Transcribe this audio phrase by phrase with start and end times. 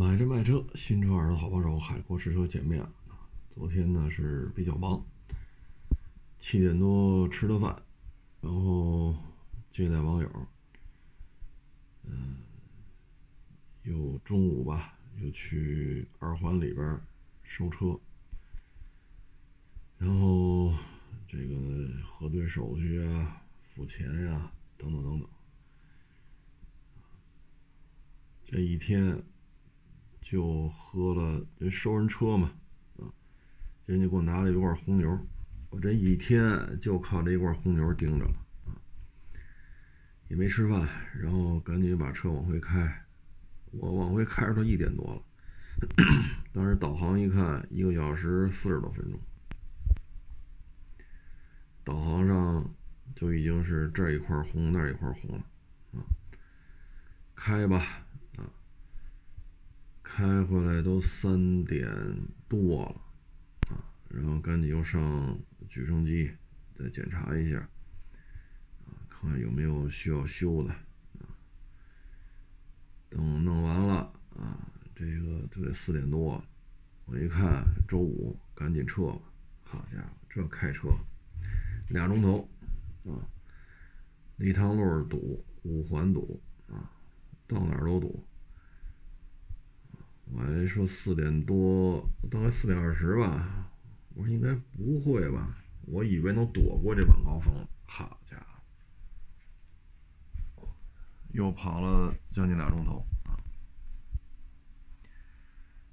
[0.00, 2.82] 买车卖车，新车二手好帮手，海阔试车见面。
[3.54, 5.04] 昨天呢是比较忙，
[6.38, 7.82] 七点多吃的饭，
[8.40, 9.14] 然后
[9.70, 10.46] 接待网友，
[12.04, 12.38] 嗯，
[13.82, 16.98] 又中午吧，又去二环里边
[17.42, 18.00] 收车，
[19.98, 20.74] 然后
[21.28, 21.54] 这个
[22.06, 23.42] 核对手续啊、
[23.74, 25.28] 付钱呀，等等等等，
[28.46, 29.22] 这一天。
[30.30, 32.52] 就喝了，因为收人车嘛，
[32.98, 33.10] 啊，
[33.84, 35.18] 人家给我拿了一罐红牛，
[35.70, 38.34] 我这一天就靠这一罐红牛盯着了，
[38.66, 38.78] 啊，
[40.28, 40.88] 也没吃饭，
[41.20, 43.04] 然后赶紧把车往回开，
[43.72, 45.22] 我往回开着都一点多了，
[46.54, 49.18] 当时导航一看，一个小时四十多分钟，
[51.82, 52.72] 导航上
[53.16, 55.44] 就已经是这一块红，那一块红了，
[55.94, 56.06] 啊，
[57.34, 58.06] 开吧。
[60.12, 61.88] 开回来都三点
[62.48, 63.00] 多了，
[63.74, 66.28] 啊，然后赶紧又上举升机
[66.74, 67.60] 再检查一下，
[68.84, 70.70] 啊，看看有没有需要修的，
[71.20, 71.30] 啊，
[73.08, 74.58] 等弄完了，啊，
[74.96, 76.44] 这个就得四点多，
[77.06, 79.20] 我一看周五赶紧撤吧，
[79.62, 80.88] 好家伙，这开车
[81.88, 82.48] 俩钟头，
[83.04, 83.14] 啊，
[84.36, 86.90] 礼堂路堵，五环堵，啊，
[87.46, 88.26] 到哪儿都堵。
[90.32, 93.70] 我还说四点多，大概四点二十吧。
[94.14, 95.56] 我说应该不会吧？
[95.86, 97.52] 我以为能躲过这晚高峰。
[97.86, 98.36] 好家
[100.54, 100.68] 伙，
[101.32, 103.34] 又跑了将近俩钟头啊！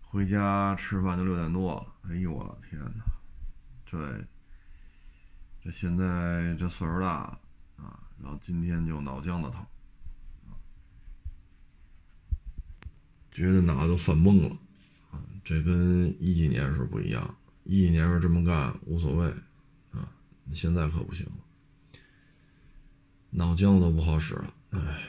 [0.01, 1.93] 回家吃饭就六点多了。
[2.09, 3.05] 哎呦我的天哪！
[3.85, 4.23] 这
[5.61, 7.39] 这现在这岁数大了
[7.77, 9.65] 啊，然后今天就脑浆子疼。
[13.37, 14.57] 觉得脑子都犯懵了，
[15.11, 19.31] 啊，这跟一几年时候不一样，一几年时候这么干无所谓，
[19.91, 20.11] 啊，
[20.51, 21.99] 现在可不行了，
[23.29, 25.03] 脑浆都不好使了，哎，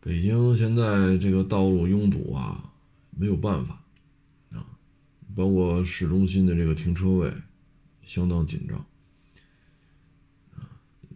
[0.00, 2.72] 北京现在这个道路拥堵啊，
[3.10, 3.80] 没有办法，
[4.50, 4.66] 啊，
[5.36, 7.32] 包括市中心的这个停车位，
[8.02, 8.84] 相当紧张，
[10.56, 10.66] 啊，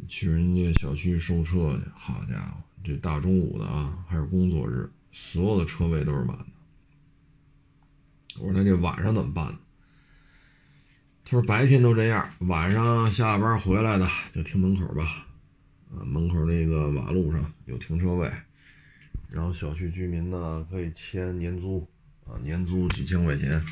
[0.06, 2.62] 去人家小区收车去，好家伙！
[2.82, 6.46] 这大中午的啊，还是工作日，所有的车位都是满的。
[8.38, 9.58] 我说那这晚上怎么办呢？
[11.24, 15.26] 他说白天都这样，晚上下班回来的就停门口吧，
[15.92, 18.32] 啊，门口那个马路上有停车位，
[19.28, 21.86] 然后小区居民呢可以签年租，
[22.26, 23.62] 啊，年租几千块钱，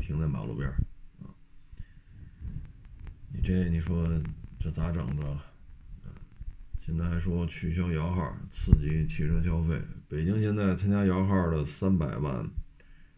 [0.00, 0.68] 停在马路边
[1.20, 1.30] 啊。
[3.32, 4.08] 你这你说
[4.58, 5.44] 这咋整得了？
[6.94, 9.80] 现在还说取消摇号，刺激汽车消费。
[10.10, 12.46] 北京现在参加摇号的三百万，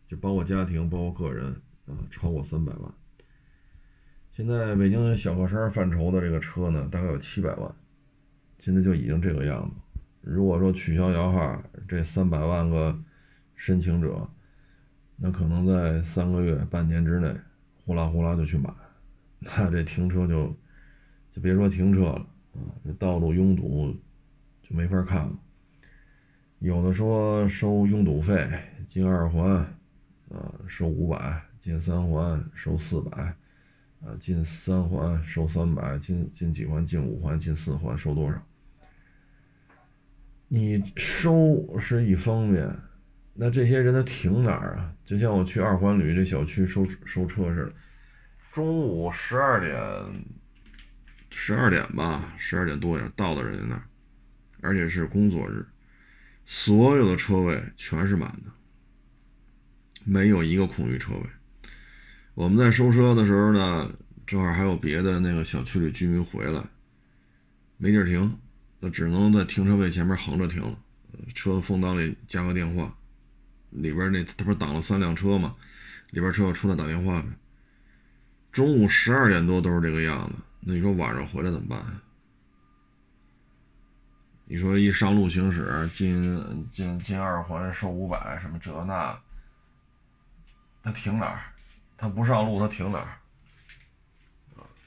[0.07, 1.47] 就包括家庭，包括个人
[1.89, 2.93] 啊，超过三百万。
[4.31, 7.75] 现在北京小客车范畴的这个车呢，大概有七百万，
[8.61, 10.01] 现在就已经这个样子。
[10.21, 12.97] 如果说取消摇号，这三百万个
[13.57, 14.29] 申请者，
[15.17, 17.35] 那可能在三个月、半年之内，
[17.85, 18.73] 呼啦呼啦就去买，
[19.41, 20.57] 那这停车就
[21.33, 22.25] 就别说停车了。
[22.55, 23.95] 啊，这道路拥堵
[24.63, 25.33] 就没法看了。
[26.61, 28.49] 有的说收拥堵费，
[28.89, 29.57] 进二环
[30.31, 33.35] 啊收五百，进三环收四百，
[34.03, 36.87] 啊进三环收三百，进进几环？
[36.87, 38.41] 进五环、进四环收多少？
[40.49, 42.75] 你收是一方面，
[43.35, 44.95] 那这些人他停哪儿啊？
[45.05, 47.73] 就像我去二环里这小区收收车似的，
[48.53, 50.25] 中午十二点。
[51.37, 53.83] 十二点吧，十二点多点到的人家那儿，
[54.61, 55.67] 而且是工作日，
[56.47, 58.53] 所有的车位全是满的，
[60.05, 61.27] 没有一个空余车位。
[62.35, 63.93] 我们在收车的时候呢，
[64.27, 66.65] 正好还有别的那个小区里居民回来，
[67.79, 68.39] 没地儿停，
[68.79, 70.79] 那只能在停车位前面横着停了。
[71.35, 72.97] 车风挡里加个电话，
[73.71, 75.57] 里边那他不是挡了三辆车吗？
[76.13, 77.29] 里边车要出来打电话呗。
[78.53, 80.37] 中午十二点多都是这个样子。
[80.67, 82.01] 那你说晚上回来怎么办？
[84.47, 89.19] 你说一上路行驶，进进进二环收五百，什么这那，
[90.83, 91.41] 他停哪儿？
[91.97, 93.09] 他不上路，他停哪儿？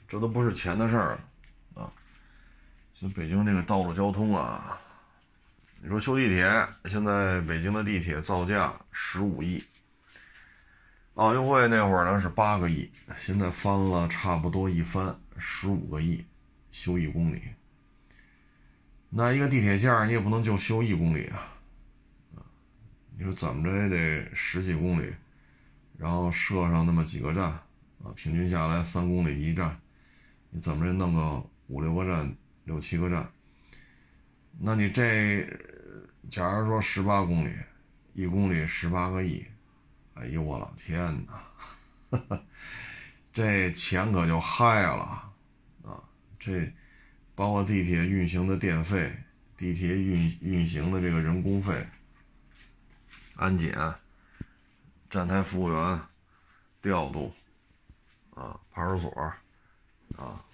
[0.08, 1.18] 这都不是钱的事儿
[1.74, 1.92] 啊！
[2.94, 4.80] 像北京这个道路交通啊，
[5.82, 9.62] 你说修地铁，现在北京的地铁造价十五亿。
[11.14, 15.14] 奥运会那会儿呢是八个亿，现在翻了差不多一翻。
[15.38, 16.24] 十五个亿
[16.70, 17.42] 修一公里，
[19.10, 21.48] 那一个地铁线你也不能就修一公里啊，
[23.16, 25.14] 你说怎么着也得十几公里，
[25.96, 29.80] 然后设上那么几个站啊，平均下来三公里一站，
[30.50, 33.30] 你怎么着弄个五六个站、六七个站？
[34.60, 35.46] 那你这，
[36.28, 37.52] 假如说十八公里，
[38.12, 39.44] 一公里十八个亿，
[40.14, 42.40] 哎呦我老天哪，
[43.32, 45.27] 这钱可就嗨了！
[46.38, 46.72] 这
[47.34, 49.24] 包括地铁运行的电费、
[49.56, 51.86] 地铁运运行的这个人工费、
[53.36, 53.76] 安检、
[55.10, 56.00] 站台服务员
[56.80, 57.32] 调度
[58.34, 59.10] 啊、派出所
[60.16, 60.44] 啊，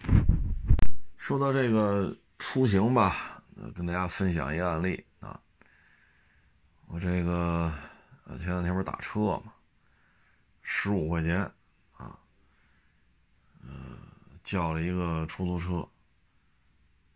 [1.16, 3.30] 说到这个出行吧。
[3.76, 5.40] 跟大家分享一个案例啊，
[6.88, 7.72] 我这个
[8.24, 9.54] 呃前两天不是打车嘛，
[10.60, 11.40] 十五块钱
[11.92, 12.18] 啊，
[13.62, 13.96] 呃
[14.44, 15.88] 叫了一个出租车，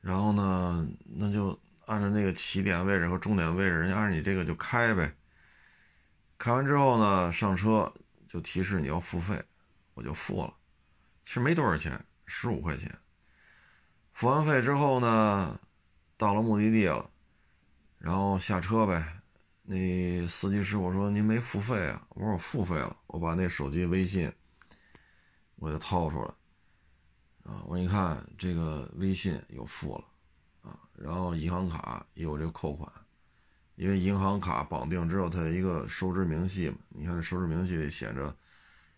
[0.01, 5.15] 然后呢那就按照那个起点位置和终点位置，人家按你这个就开呗，
[6.37, 7.95] 开完之后呢上车
[8.27, 9.41] 就提示你要付费，
[9.95, 10.53] 我就付了，
[11.23, 12.93] 其实没多少钱，十五块钱，
[14.13, 15.61] 付完费之后呢。
[16.21, 17.09] 到了目的地了，
[17.97, 19.23] 然后下车呗。
[19.63, 24.29] 那司机师傅说：“您没付费啊？”我说：“我付费了。”我把那手机微信
[25.55, 26.35] 我就掏出来
[27.49, 30.05] 啊，我一：“看这个微信有付了
[30.71, 32.93] 啊，然后银行卡也有这个扣款，
[33.77, 36.77] 因为银行卡绑定之后它有一个收支明细嘛。
[36.91, 38.37] 你看这收支明细里写着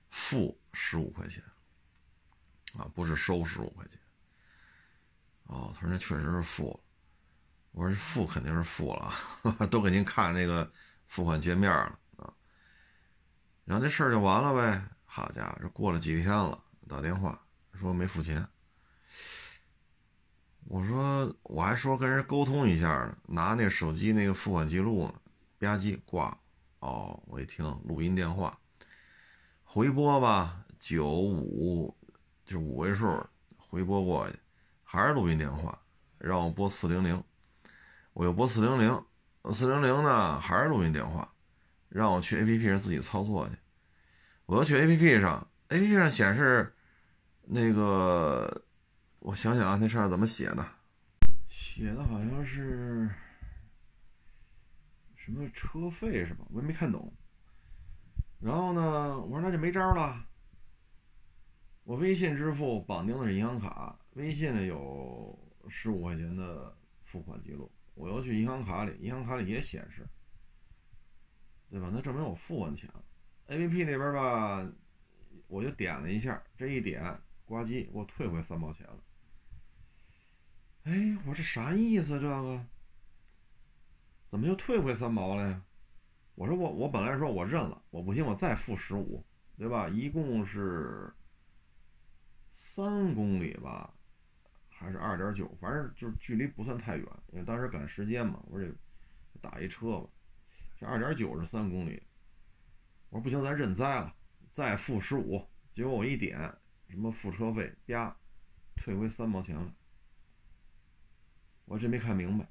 [0.09, 1.41] 付十五块钱
[2.77, 4.01] 啊，不是收十五块钱。
[5.45, 6.81] 哦，他说那确实是付了。
[7.71, 9.15] 我说这付肯定是付了，
[9.69, 10.69] 都给您看那个
[11.07, 12.35] 付款界面了啊，
[13.65, 14.85] 然后这事儿就完了呗。
[15.05, 17.41] 好家伙，这过了几天了，打电话
[17.81, 18.47] 说没付钱。
[20.67, 25.15] 我说我还说跟人沟通一下呢，拿那手机那个付款记录呢，
[25.59, 26.39] 吧唧挂。
[26.81, 28.59] 哦，我一听录音电话，
[29.65, 31.97] 回拨吧，九五
[32.45, 34.39] 就五位数，回拨过去，
[34.83, 35.79] 还是录音电话，
[36.19, 37.23] 让我拨四零零。
[38.13, 39.05] 我又拨四零零，
[39.53, 41.33] 四零零呢还是录音电话，
[41.89, 43.57] 让我去 A P P 上自己操作去。
[44.47, 46.75] 我要去 A P P 上，A P P 上显示
[47.53, 48.63] 那个，
[49.19, 50.65] 我想想啊，那上面怎么写的？
[51.49, 53.11] 写的好像是
[55.17, 56.45] 什么车费是吧？
[56.51, 57.13] 我也没看懂。
[58.39, 60.25] 然后呢，我说那就没招了。
[61.83, 65.37] 我微信支付绑定的是银行卡，微信里有
[65.69, 66.73] 十五块钱的
[67.03, 67.69] 付款记录。
[67.95, 70.07] 我要去银行卡里，银行卡里也显示，
[71.69, 71.91] 对吧？
[71.93, 73.03] 那证明我付完钱了。
[73.49, 74.65] A P P 那边吧，
[75.49, 77.21] 我就点了一下，这一点，
[77.51, 78.99] 呱唧，给我退回三毛钱了。
[80.85, 82.21] 哎，我这啥意思？
[82.21, 82.65] 这个
[84.31, 85.61] 怎么又退回三毛了呀？
[86.37, 89.25] 我说我我本来说我认了，我不行，我再付十五，
[89.59, 89.89] 对吧？
[89.89, 91.13] 一共是
[92.55, 93.93] 三公里吧。
[94.69, 98.41] 还是二点九，反正就是距离不算太远，因为当时赶时间嘛。
[98.47, 98.67] 我说
[99.41, 100.09] 打一车吧，
[100.79, 102.01] 这二点九是三公里。
[103.09, 104.15] 我说不行，咱认栽了，
[104.55, 105.45] 再付十五。
[105.75, 106.55] 结果我一点
[106.91, 108.17] 什么付车费，啪，
[108.77, 109.73] 退回三毛钱了。
[111.65, 112.47] 我这没看明白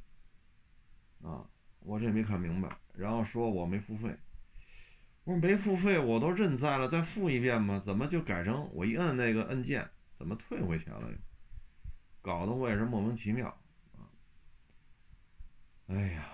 [1.22, 1.46] 啊，
[1.80, 2.78] 我这没看明白。
[2.94, 4.18] 然后说我没付费，
[5.26, 7.82] 我说没付费，我都认栽了，再付一遍吗？
[7.86, 11.12] 怎么就改成我一摁那个按键，怎么退回钱了？
[12.22, 13.48] 搞得我也是莫名其妙
[13.94, 14.08] 啊！
[15.88, 16.30] 哎呀，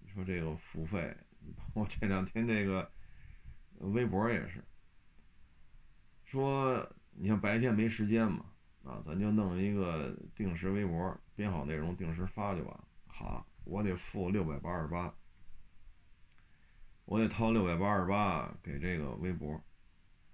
[0.00, 1.16] 你说这个付费，
[1.74, 2.90] 我这两天这个
[3.78, 4.64] 微博也是
[6.24, 8.44] 说，你像白天没时间嘛，
[8.84, 12.80] 啊，咱就弄一个定时微博，编好内容定时发就完。
[13.06, 15.14] 好，我得付六百八十八，
[17.04, 19.60] 我得掏六百八十八给这个微博，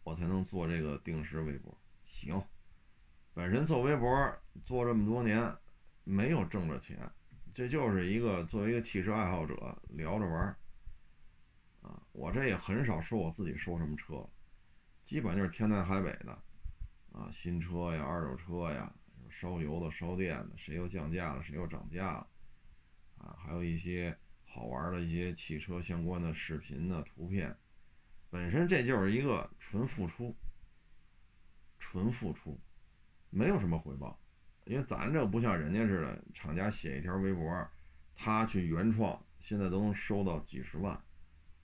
[0.04, 1.76] 我才能做这个定时微博。
[2.06, 2.42] 行。
[3.32, 5.54] 本身做微博做这么多年，
[6.02, 6.98] 没有挣着钱，
[7.54, 10.56] 这就是一个作为一个汽车爱好者聊着玩，
[11.80, 14.28] 啊，我这也很少说我自己说什么车，
[15.04, 16.36] 基本就是天南海北的，
[17.12, 18.92] 啊，新车呀，二手车呀，
[19.28, 22.26] 烧油的、烧电的，谁又降价了，谁又涨价了，
[23.18, 27.56] 啊，还有一些好玩的一些汽车相关的视频的图片，
[28.30, 30.34] 本身这就是一个纯付出，
[31.78, 32.58] 纯付出。
[33.32, 34.18] 没有什么回报，
[34.64, 37.68] 因为咱这不像人家似的，厂家写一条微博，
[38.16, 41.00] 他去原创，现在都能收到几十万。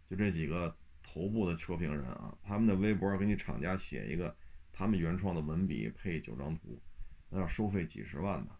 [0.09, 4.37] 就这几个头部的车评人啊，他们的微博给你厂家写一个
[4.79, 6.79] 他们原创的文笔，配九张图，
[7.31, 8.51] 那要收费几十万呢。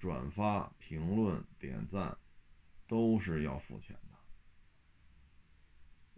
[0.00, 2.16] 转发、评论、点赞，
[2.88, 4.18] 都是要付钱的。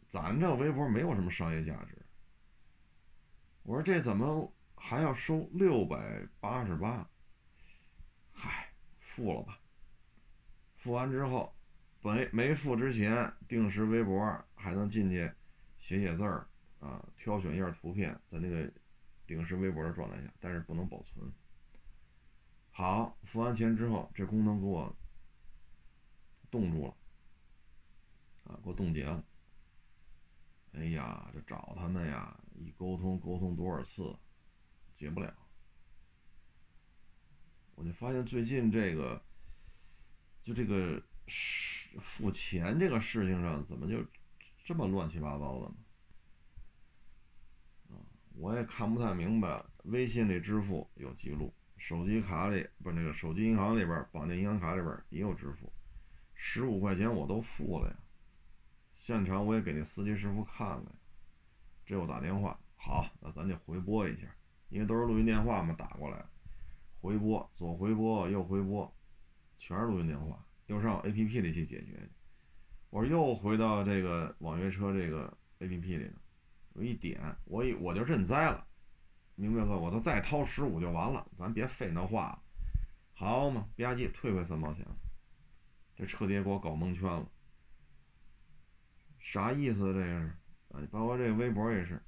[0.09, 1.99] 咱这微博没有什么商业价值。
[3.62, 7.07] 我说这怎么还要收六百八十八？
[8.33, 9.61] 嗨，付了吧。
[10.79, 11.55] 付完之后，
[12.00, 14.19] 没没付之前，定时微博
[14.55, 15.31] 还能进去
[15.79, 16.47] 写写字儿
[16.81, 18.73] 啊，挑选一下图片，在那个
[19.31, 21.33] 定时微博的状态下，但是不能保存。
[22.73, 24.95] 好，付完钱之后，这功能给我
[26.51, 26.95] 冻住了，
[28.45, 29.25] 啊，给我冻结了。
[30.73, 34.17] 哎呀，这找他们呀，一沟通沟通多少次，
[34.97, 35.33] 解不了。
[37.77, 39.23] 我就发现最近这个，
[40.43, 41.01] 就这个
[42.01, 44.05] 付钱这个事情上，怎么就
[44.65, 45.75] 这么乱七八糟的呢？
[48.37, 49.65] 我也看不太明白。
[49.85, 55.73] 微信里支付有记录，手机卡里不是那个手机银行里边绑定银行卡里边也有支付，
[56.35, 57.97] 十五块钱我都付了呀。
[58.95, 60.93] 现场我也给那司机师傅看了呀，
[61.87, 64.29] 这我打电话，好，那咱就回拨一下，
[64.69, 66.25] 因为都是录音电话嘛，打过来，
[67.01, 68.95] 回拨，左回拨，右回拨，
[69.59, 72.09] 全是录音电话，又上 A P P 里去解决。
[72.91, 76.15] 我说又回到这个网约车这个 A P P 里了，
[76.73, 78.67] 我一点，我一我就认栽了，
[79.35, 82.43] 明白哥，我都再掏十五就完了，咱别费那话了，
[83.15, 84.87] 好嘛，吧唧退回三毛钱，
[85.97, 87.27] 这彻底给我搞蒙圈了。
[89.19, 89.93] 啥意思？
[89.93, 90.33] 这是
[90.71, 92.00] 啊，包括这个微博也是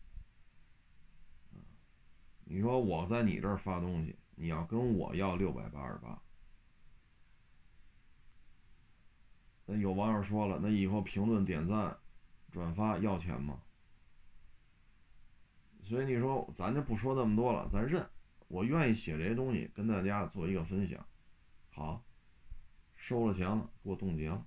[2.45, 6.21] 你说我在你这儿发东西，你要跟我要六百八十八，
[9.67, 11.97] 那有网友说了，那以后评论、点赞、
[12.51, 13.61] 转发要钱吗？
[15.83, 18.07] 所以你说咱就不说那么多了，咱认。
[18.49, 21.05] 我愿意写这些东西，跟大家做一个分享。
[21.71, 22.03] 好，
[22.97, 24.45] 收了钱了，给我冻结了，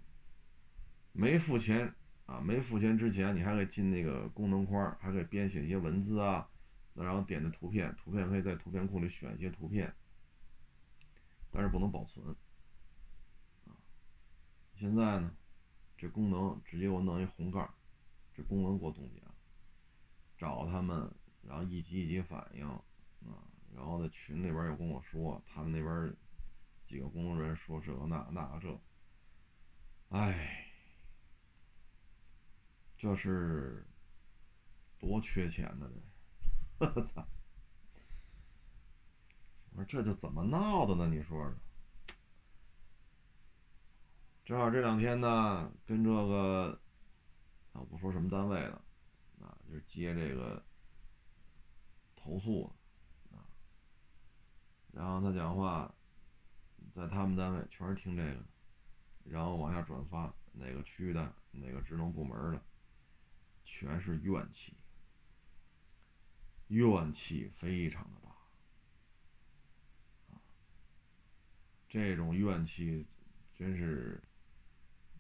[1.12, 1.94] 没付钱。
[2.26, 6.50] 啊，没付钱之前，你还可以进那个功能框，还可以编写一些文字啊，
[6.96, 9.94] 然后点的图片，图片可以在图片库里选一些图片，
[11.52, 12.26] 但是不能保存。
[13.68, 13.78] 啊，
[14.74, 15.32] 现在呢，
[15.96, 17.70] 这功能直接我弄一红盖，
[18.34, 19.32] 这功能给我冻结了，
[20.36, 21.08] 找他们，
[21.48, 22.82] 然后一级一级反映，啊，
[23.76, 26.16] 然后在群里边又跟我说，他们那边
[26.88, 28.80] 几个工作人员说这个那那个这，
[30.10, 30.62] 哎。
[32.98, 33.86] 这是
[34.98, 35.88] 多缺钱呢！
[36.80, 37.28] 这，我操！
[39.72, 41.06] 我说这就怎么闹的呢？
[41.14, 41.54] 你说说。
[44.46, 46.80] 正好这两天呢，跟这个
[47.74, 48.82] 啊，我不说什么单位的，
[49.42, 50.66] 啊，就是接这个
[52.26, 52.74] 投诉
[53.32, 53.46] 啊。
[54.92, 55.94] 然后他讲话，
[56.96, 58.44] 在他们单位全是听这个，
[59.26, 62.60] 然后往下转发哪个区的哪个职能部门的。
[63.68, 64.74] 全是怨气，
[66.68, 68.30] 怨气非常的大，
[70.34, 70.40] 啊，
[71.90, 73.06] 这种怨气
[73.58, 74.24] 真是，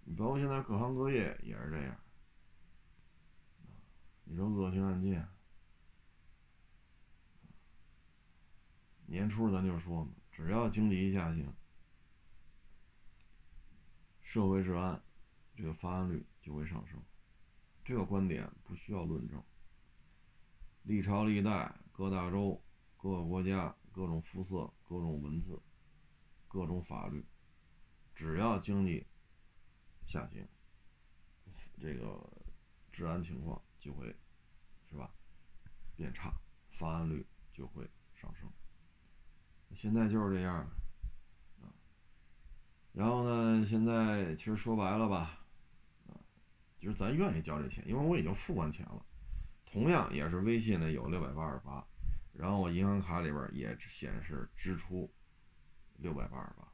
[0.05, 1.99] 你包括现在各行各业也是这样，
[4.23, 5.27] 你说恶性案件，
[9.07, 11.53] 年初咱就说嘛，只要经济一下行，
[14.21, 15.01] 社会治安
[15.55, 16.99] 这个发案率就会上升。
[17.83, 19.41] 这个观点不需要论证。
[20.83, 22.61] 历朝历代各大洲、
[22.97, 25.61] 各个国家、各种肤色、各种文字、
[26.47, 27.23] 各种法律，
[28.15, 29.05] 只要经济
[30.07, 30.47] 下行，
[31.79, 32.29] 这个
[32.91, 34.15] 治安情况就会
[34.89, 35.11] 是吧
[35.95, 36.33] 变差，
[36.77, 38.51] 发案率就会上升。
[39.75, 40.55] 现在就是这样
[41.61, 41.69] 啊。
[42.93, 45.39] 然后呢，现在其实说白了吧。
[46.77, 49.03] 就是咱愿意交这钱，因为我已经付完钱了。
[49.65, 51.83] 同样也是微信呢有六百八十八，
[52.31, 55.09] 然后我银行卡里边也显示支出
[55.97, 56.67] 六百八十八，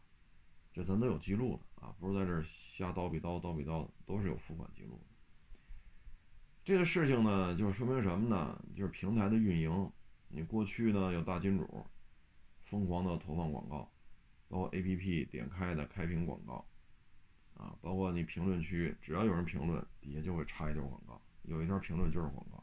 [0.73, 5.05] 这咱都有记录的啊，不是在这瞎叨逼叨叨逼叨，都是有付款记录的。
[6.65, 8.61] 这个事情呢，就是说明什么呢？
[8.75, 9.89] 就是平台的运营，
[10.27, 11.85] 你过去呢有大金主
[12.71, 13.91] 疯狂的投放广告，
[14.47, 16.65] 包括 APP 点开的开屏广告。
[17.53, 22.57] 啊，包括你评论区，只要有人评论，底下就会插一条广告，有一条评论就是广告，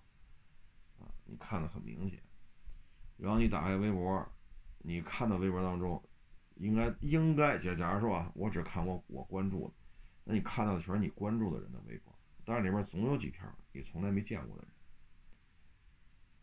[0.98, 2.18] 啊，你看的很明显。
[3.16, 4.26] 然后你打开微博，
[4.78, 6.02] 你看到微博当中，
[6.56, 9.74] 应该应该，假假如说啊，我只看我我关注的，
[10.24, 12.12] 那你看到的全是你关注的人的微博，
[12.44, 14.72] 但是里面总有几条你从来没见过的人，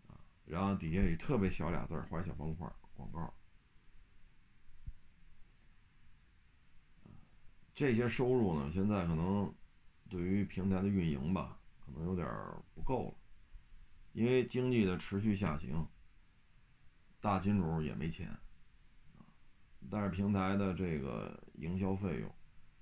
[0.08, 3.34] 啊，然后底下有特别小俩字画小方块广告。
[7.76, 9.54] 这些收入呢，现在可能
[10.10, 12.26] 对于平台的运营吧，可能有点
[12.74, 13.14] 不够了，
[14.14, 15.86] 因为经济的持续下行，
[17.20, 18.34] 大金主也没钱，
[19.92, 22.34] 但是平台的这个营销费用、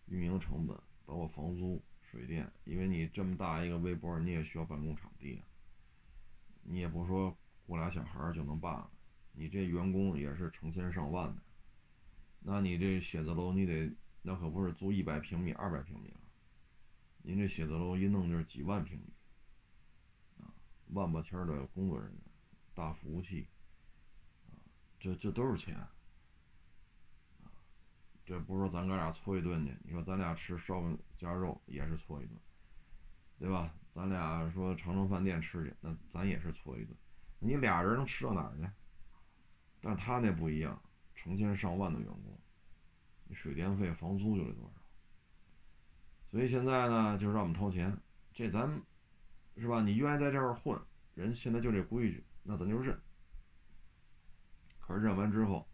[0.06, 5.42] 运营成本，包括房租、水电，因为你这么大一个微博，你也需要办公场地啊，
[6.62, 7.36] 你也不说
[7.66, 8.88] 雇俩小孩就能办了，
[9.32, 11.42] 你这员工也是成千上万的，
[12.42, 13.92] 那你这写字楼你得，
[14.24, 16.20] 那可不是租一百平米、二百平米了。
[17.22, 19.14] 您这写字楼一弄就是几万平米，
[20.42, 20.50] 啊，
[20.88, 22.20] 万把千的工作人员，
[22.74, 23.48] 大服务器，
[24.48, 24.58] 啊，
[25.00, 25.88] 这这都是钱，啊，
[28.26, 32.38] 这不是说咱哥俩搓一顿去，你说咱俩吃烧饼夹肉也是搓一顿，
[33.40, 33.74] 对吧？
[33.94, 36.98] 咱俩说长城饭店吃去，那咱也是搓一顿，
[37.40, 38.68] 你俩人能吃到哪儿去？
[39.82, 40.82] 但是他那不一样，
[41.14, 42.40] 成千上万的员工，
[43.26, 44.72] 你水电费、房租就得多少？
[46.32, 47.96] 所以现在呢，就是让我们掏钱，
[48.34, 48.82] 这咱
[49.58, 49.84] 是吧？
[49.84, 50.80] 你愿意在这儿混，
[51.16, 53.00] 人现在就这规矩，那咱就认。
[54.80, 55.68] 可是认完之后，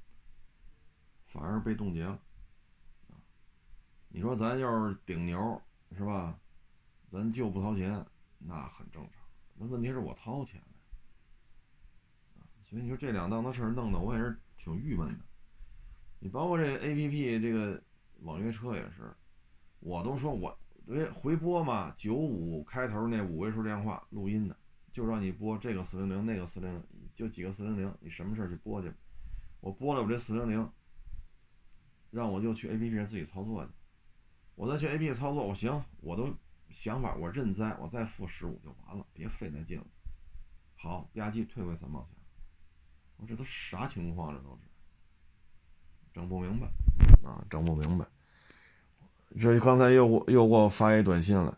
[1.27, 2.19] 反而被冻结了。
[4.09, 5.61] 你说咱要是顶牛
[5.97, 6.37] 是吧？
[7.11, 8.05] 咱就不掏钱，
[8.37, 9.13] 那很正常。
[9.55, 10.67] 那问题是我掏钱了，
[12.69, 15.25] 所以你说这两档子事儿弄得我也是挺郁闷的。
[16.19, 17.81] 你包括这 A P P 这个
[18.21, 19.15] 网约车也是。
[19.79, 24.57] 我都说我回回拨嘛，九五开头那五位数电话录音的，
[24.91, 26.83] 就让你拨这个四零零那个四零零，
[27.15, 28.91] 就几个四零零，你什么事儿去拨去。
[29.61, 30.69] 我拨了我这四零零，
[32.11, 33.71] 让我就去 A P P 上自己操作去。
[34.55, 36.35] 我再去 A P P 操作，我行，我都
[36.69, 39.87] 想法我认栽，我再付十五就完了，别费那劲了。
[40.75, 42.17] 好，吧唧退回三毛钱。
[43.15, 44.33] 我这都啥情况？
[44.33, 44.68] 这都是
[46.13, 46.67] 整不明白
[47.27, 48.05] 啊，整不明白。
[49.39, 51.53] 这刚才又又给我发一短信来，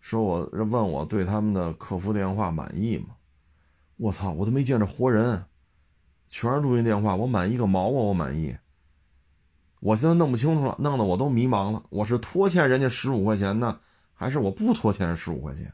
[0.00, 3.16] 说我问我对他们的客服电话满意吗？
[3.96, 5.44] 我操，我都没见着活人，
[6.30, 7.90] 全是录音电话，我满意个毛啊！
[7.90, 8.56] 我满意，
[9.80, 11.82] 我现在弄不清楚了，弄得我都迷茫了。
[11.90, 13.78] 我是拖欠人家十五块钱呢，
[14.14, 15.70] 还是我不拖欠十五块钱？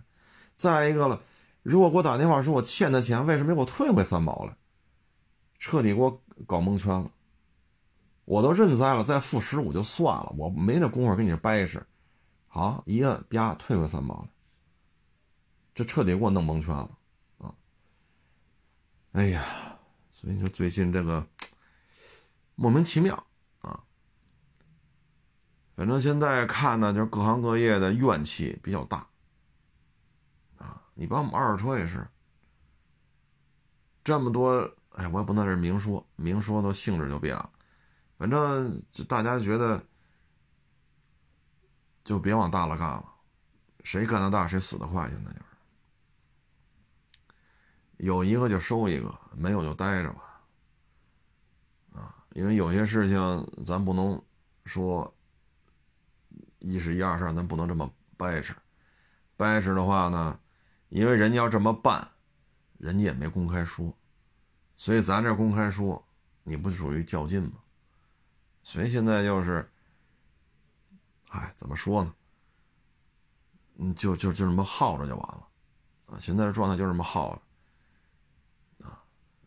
[0.57, 1.21] 再一个了，
[1.63, 4.57] 如果给我打电话说我欠他钱，为什么给我退回三毛来？
[5.59, 7.11] 彻底给我搞蒙圈了。
[8.27, 11.81] 我都认栽了，再付十五就算了，我没那功夫跟你掰扯。
[12.49, 14.29] 好，一摁啪退回三毛了，
[15.75, 16.99] 这彻底给我弄蒙圈了
[17.39, 17.55] 啊！
[19.13, 19.45] 哎呀，
[20.11, 21.25] 所以说最近这个
[22.57, 23.27] 莫名其妙
[23.61, 23.85] 啊，
[25.77, 29.07] 反正现在看呢，就是各行各业的怨气比较大
[30.59, 30.83] 啊。
[30.95, 32.09] 你包括我们二手车也是，
[34.03, 37.51] 这么多，哎，我也不能这明说，明说都性质就变了。
[38.19, 39.85] 反正就大家觉得，
[42.03, 43.05] 就别往大了干了，
[43.85, 45.09] 谁干的大谁死的快。
[45.11, 45.45] 现在就是，
[47.99, 50.41] 有一个就收一个，没有就待着吧。
[51.93, 54.23] 啊，因为有些事情咱不能
[54.65, 55.15] 说
[56.59, 58.55] 一是一二是二，咱不能这么掰扯。
[59.37, 60.41] 掰扯的话呢，
[60.89, 62.13] 因为人家要这么办，
[62.79, 63.95] 人家也没公开说，
[64.75, 66.03] 所以咱这公开说，
[66.45, 67.59] 你不属于较劲吗？
[68.67, 69.71] 所以现在就是，
[71.29, 72.13] 哎，怎么说呢？
[73.77, 75.47] 嗯，就就就这么耗着就完了，
[76.07, 77.41] 啊，现在的状态就这么耗
[78.81, 78.99] 着，啊，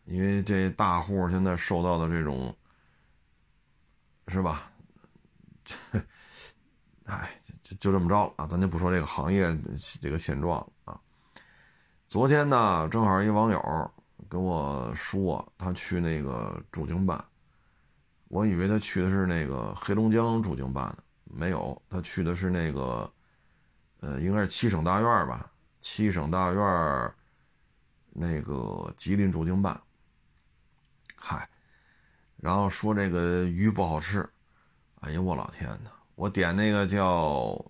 [0.06, 2.56] 因为这大户现在受到的这种，
[4.28, 4.72] 是吧？
[5.66, 5.76] 这
[7.04, 9.54] 哎，就就这么着了啊，咱就不说这个行业
[10.00, 11.00] 这个现状了啊。
[12.08, 13.92] 昨天呢，正好一网友
[14.30, 17.22] 跟我说，他去那个驻京办。
[18.30, 23.12] 我以为他去的是那个黑龙江驻京办的，没有，他去的是那个，
[23.98, 27.12] 呃，应该是七省大院吧，七省大院
[28.10, 29.82] 那个吉林驻京办。
[31.16, 31.48] 嗨，
[32.36, 34.24] 然后说这个鱼不好吃，
[35.00, 37.60] 哎呀，我老天呐，我点那个叫，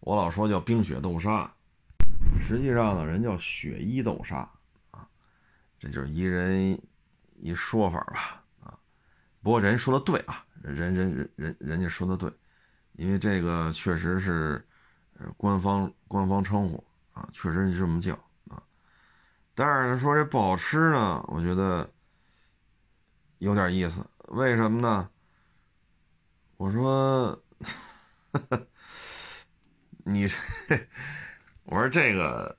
[0.00, 1.48] 我老说叫冰雪豆沙，
[2.44, 4.38] 实际上呢，人叫雪衣豆沙
[4.90, 5.06] 啊，
[5.78, 6.76] 这就是一人
[7.36, 8.43] 一说法吧。
[9.44, 12.32] 不过人说的对啊，人人人人人家说的对，
[12.94, 14.66] 因为这个确实是，
[15.36, 18.14] 官方官方称呼啊，确实是这么叫
[18.48, 18.62] 啊。
[19.54, 21.92] 但是说这不好吃呢，我觉得
[23.36, 24.02] 有点意思。
[24.28, 25.10] 为什么呢？
[26.56, 27.38] 我说，
[30.04, 30.36] 你这，
[31.64, 32.56] 我说这个，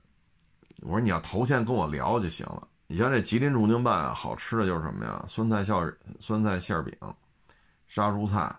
[0.82, 2.68] 我说你要头先跟我聊就行了。
[2.86, 5.24] 你像这吉林驻京办好吃的就是什么呀？
[5.26, 6.96] 酸菜馅酸菜馅饼、
[7.86, 8.54] 杀猪菜，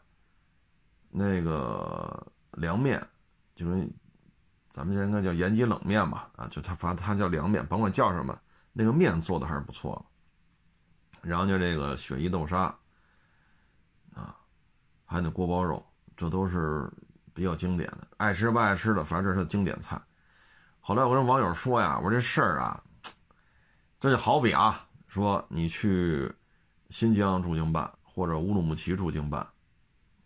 [1.09, 3.01] 那个凉面，
[3.55, 3.89] 就跟
[4.69, 8.37] 咱们应该叫延吉冷面吧，啊，就它反正它叫凉面，甭管叫什么，
[8.73, 10.05] 那个面做的还是不错。
[11.21, 12.63] 然后就这个雪衣豆沙，
[14.13, 14.35] 啊，
[15.05, 15.83] 还有那锅包肉，
[16.15, 16.91] 这都是
[17.33, 18.07] 比较经典的。
[18.17, 19.99] 爱吃不爱吃的，反正这是经典菜。
[20.79, 22.81] 后来我跟网友说呀，我说这事儿啊，
[23.99, 26.31] 这就好比啊，说你去
[26.89, 29.47] 新疆驻京办，或者乌鲁木齐驻京办，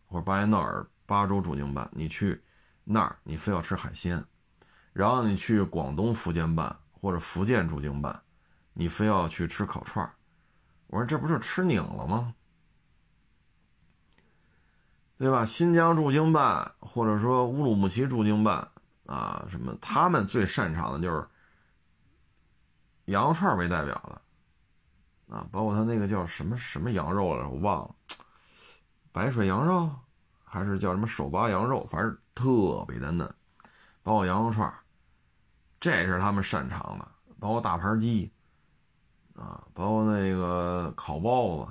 [0.07, 2.41] 或者巴彦淖尔巴州驻京办，你去
[2.83, 4.23] 那儿，你非要吃海鲜。
[4.91, 8.21] 然后你去广东福建办或者福建驻京办，
[8.73, 10.13] 你非要去吃烤串儿
[10.87, 12.35] 我说这不是吃拧了吗？
[15.17, 15.45] 对吧？
[15.45, 18.67] 新疆驻京办或者说乌鲁木齐驻京办
[19.05, 21.25] 啊，什么他们最擅长的就是
[23.11, 24.21] 羊肉串为代表的。
[25.33, 27.95] 啊，包括他那个叫什么什么羊肉了，我忘了，
[29.13, 29.89] 白水羊肉
[30.43, 33.33] 还是叫什么手扒羊肉，反正特别的嫩，
[34.03, 34.69] 包括羊肉串
[35.79, 37.07] 这是他们擅长的，
[37.39, 38.29] 包括大盘鸡，
[39.33, 41.65] 啊，包括那个烤包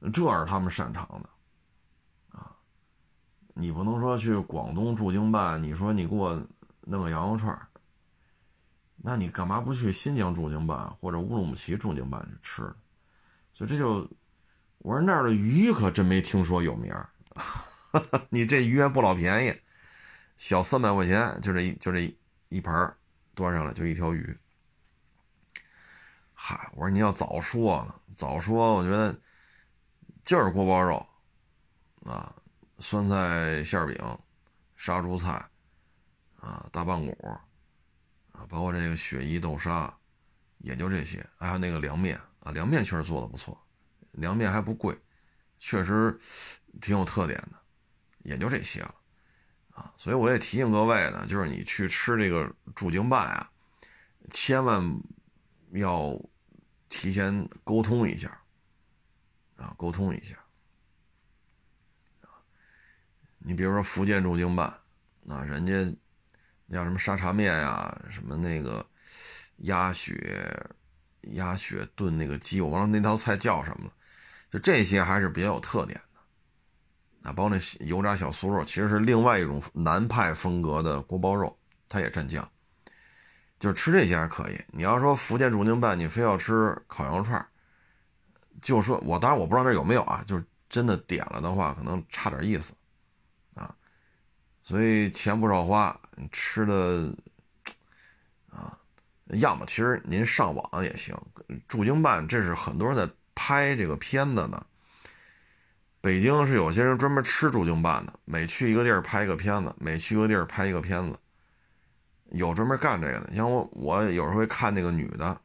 [0.00, 2.56] 子，这是他们擅长的，啊，
[3.52, 6.42] 你不能说去广东驻京办，你说你给我
[6.80, 7.54] 弄个羊肉串
[9.04, 12.62] 那你干嘛不去新疆驻京办或者乌鲁木齐驻京办去吃？
[13.52, 14.08] 所以这就，
[14.78, 17.10] 我说那儿的鱼可真没听说有名儿，
[18.30, 19.60] 你这鱼还不老便宜，
[20.38, 22.16] 小三百块钱就这一就这
[22.48, 22.96] 一盘
[23.34, 24.38] 端上来就一条鱼，
[26.32, 29.14] 嗨，我说你要早说呢，早说，我觉得
[30.24, 31.04] 就是锅包肉，
[32.04, 32.34] 啊，
[32.78, 34.18] 酸菜馅饼，
[34.76, 35.32] 杀猪菜，
[36.40, 37.36] 啊，大棒骨，
[38.48, 39.92] 包括这个雪衣豆沙，
[40.58, 43.60] 也就这些，还有那个凉面，啊，凉面确实做的不错，
[44.12, 44.98] 凉面还不贵，
[45.58, 46.18] 确实
[46.80, 47.60] 挺有特点的，
[48.22, 48.94] 也就这些了。
[49.70, 53.50] 啊，所以我也提醒各位呢，就是你去吃这个驻京办啊，
[54.30, 55.00] 千万
[55.70, 56.20] 要
[56.90, 58.38] 提前沟通一下，
[59.56, 60.36] 啊，沟通一下，
[63.38, 64.68] 你比如说福建驻京办，
[65.26, 65.72] 啊，人家
[66.76, 68.84] 像什么沙茶面呀，什么那个
[69.58, 70.66] 鸭血
[71.32, 73.92] 鸭血炖那个鸡，我忘了那道菜叫什么了，
[74.50, 77.30] 就这些还是比较有特点的。
[77.30, 81.56] 啊，包括那油炸小酥肉，其实是另外一种南派风格的锅包肉，
[81.88, 82.48] 它也蘸酱。
[83.60, 84.60] 就是吃这些还可以。
[84.72, 87.46] 你要说福建驻京办，你非要吃烤羊肉串
[88.60, 92.74] 就说我当然我不知道那有没有啊，就是真的点了的话，可能差点意思
[93.54, 93.72] 啊。
[94.64, 95.96] 所以钱不少花，
[96.30, 97.14] 吃的
[98.50, 98.78] 啊，
[99.26, 101.16] 要么其实您上网也行。
[101.66, 104.66] 驻京办这是很多人在拍这个片子呢。
[106.00, 111.16] 北京是有些人专门吃驻京办的，每去一个地儿拍一个片子，每去一个地儿拍一个片子，
[112.32, 113.32] 有专门干这个的。
[113.34, 115.40] 像我，我有时候会看那个女的，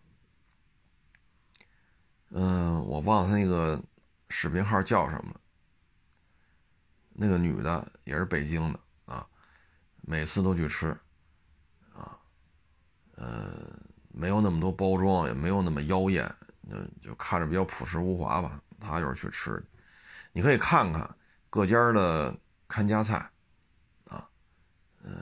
[2.31, 3.79] 嗯，我忘了她那个
[4.29, 5.41] 视频号叫什么了。
[7.13, 8.79] 那个女的也是北京的，
[10.09, 10.97] 每次都去吃，
[11.93, 12.17] 啊，
[13.15, 16.33] 呃，没有那么多包装，也没有那么妖艳，
[16.69, 18.61] 就就看着比较朴实无华吧。
[18.79, 19.61] 他就是去吃。
[20.31, 21.13] 你可以看看
[21.49, 22.33] 各家的
[22.69, 23.17] 看家菜，
[24.05, 24.25] 啊，
[25.03, 25.13] 嗯，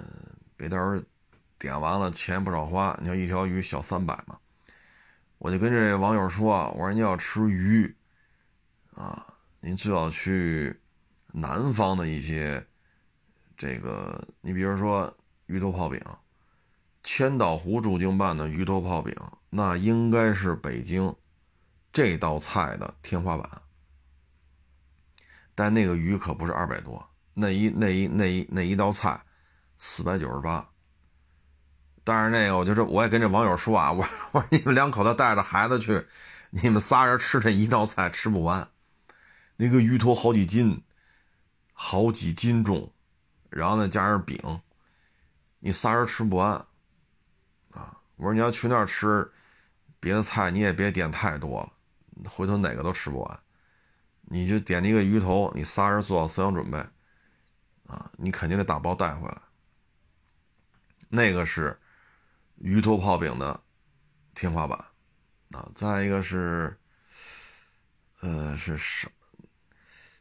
[0.56, 1.04] 别到时候
[1.58, 2.96] 点完了钱不少花。
[3.02, 4.38] 你要一条鱼小三百嘛，
[5.40, 7.96] 我就跟这网友说，我说你要吃鱼，
[8.94, 9.26] 啊，
[9.62, 10.80] 您最好去
[11.32, 12.64] 南方的一些
[13.58, 15.16] 这个，你比如说
[15.46, 16.02] 鱼头泡饼，
[17.04, 19.16] 千岛湖驻京办的鱼头泡饼，
[19.50, 21.16] 那应该是北京
[21.94, 23.62] 这道菜的天花板。
[25.54, 29.24] 但那个鱼可不是二百多，那一那一那一那一道菜，
[29.78, 30.70] 四百九十八。
[32.04, 36.06] 但是那个，我就说，我也跟这网友说啊，我我说你们两口子带着孩子去，
[36.50, 38.70] 你们仨人吃这一道菜吃不完，
[39.56, 40.84] 那个鱼头好几斤，
[41.72, 42.92] 好几斤重，
[43.56, 44.38] 然后呢加上饼，
[45.60, 46.52] 你仨人吃不完，
[47.72, 49.32] 啊，我说你要去那儿吃
[50.02, 51.72] 别的菜，你也别点太多了，
[52.30, 53.40] 回头哪个都吃不完。
[54.24, 56.78] 你就点一个鱼头，你仨人做好思想准备，
[57.88, 59.42] 啊，你肯定得打包带回来。
[61.08, 61.80] 那个是
[62.58, 63.64] 鱼头泡饼的
[64.34, 64.78] 天花板，
[65.52, 66.78] 啊，再一个是，
[68.20, 69.10] 呃，是什？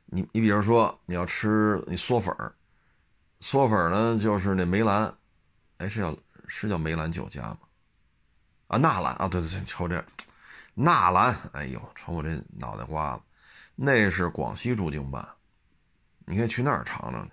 [0.05, 2.55] 你你比如说你要吃你嗦粉儿，
[3.41, 5.15] 嗦粉呢就是那梅兰，
[5.79, 6.17] 哎，是叫
[6.47, 7.59] 是叫梅兰酒家吗？
[8.69, 10.05] 啊，纳兰啊，对对对，瞅这
[10.75, 13.23] 纳兰，哎呦，瞅我这脑袋瓜子。
[13.77, 15.29] 那是广西驻京办，
[16.27, 17.33] 你可以去那儿尝尝去，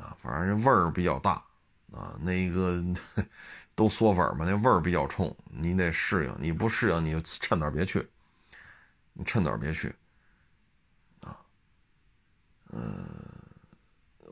[0.00, 1.32] 啊，反正这味儿比较大，
[1.92, 2.82] 啊，那个
[3.74, 8.08] 都嗦粉嘛，那味儿比较冲，你得适应，你不适应你就趁早别去，
[9.12, 9.94] 你趁早别去，
[11.22, 11.36] 啊，
[12.70, 13.04] 嗯，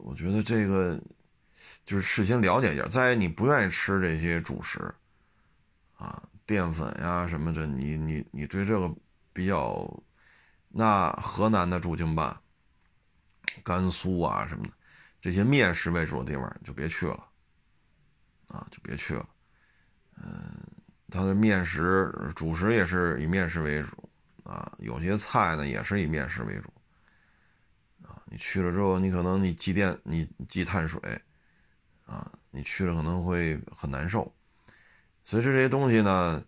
[0.03, 1.01] 我觉得这个
[1.85, 4.95] 就是事先了解一下，再你不愿意吃这些主食，
[5.97, 8.95] 啊，淀粉呀什么的，你你你对这个
[9.33, 10.03] 比较，
[10.69, 12.37] 那河南的驻京办。
[13.65, 14.71] 甘肃啊什么的，
[15.21, 17.25] 这些面食为主的地方就别去了，
[18.47, 19.29] 啊，就别去了。
[20.23, 20.63] 嗯，
[21.11, 24.09] 它的面食主食也是以面食为主，
[24.45, 26.73] 啊，有些菜呢也是以面食为主，
[28.31, 31.01] 你去了之后，你可能你积淀你积碳水，
[32.05, 34.33] 啊，你去了可能会很难受。
[35.25, 36.45] 所以说这些东西呢，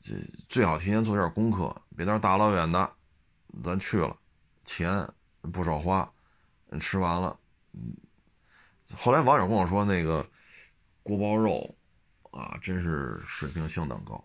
[0.00, 0.14] 这
[0.48, 2.92] 最好提前做点功课，别到大老远的，
[3.62, 4.16] 咱去了，
[4.64, 5.06] 钱
[5.52, 6.10] 不少花。
[6.78, 7.38] 吃完了，
[7.72, 7.96] 嗯，
[8.94, 10.28] 后来网友跟我说，那个
[11.02, 11.74] 锅包肉
[12.30, 14.22] 啊，真是水平相当高。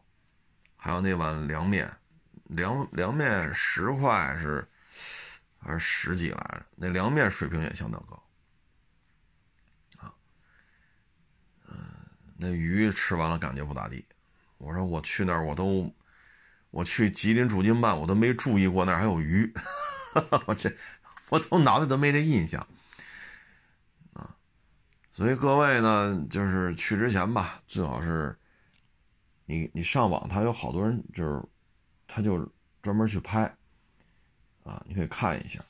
[0.75, 1.89] 还有那碗凉面，
[2.49, 4.67] 凉凉面十块是
[5.63, 6.65] 还是十几来着？
[6.75, 8.23] 那凉面水平也相当高。
[9.97, 10.13] 啊，
[11.67, 11.75] 嗯，
[12.37, 14.05] 那鱼吃完了感觉不咋地。
[14.57, 15.93] 我说我去那儿我都，
[16.69, 19.53] 我去吉林驻京办我都没注意过那儿还有鱼，
[20.45, 20.73] 我这。
[21.29, 22.67] 我都脑袋都没这印象，
[24.11, 24.37] 啊，
[25.11, 28.37] 所以各位呢，就是去之前吧，最好是，
[29.45, 31.43] 你你上网，他有好多人就是，
[32.05, 32.47] 他就
[32.83, 33.51] 专门去拍，
[34.63, 35.63] 啊，你可以看一下，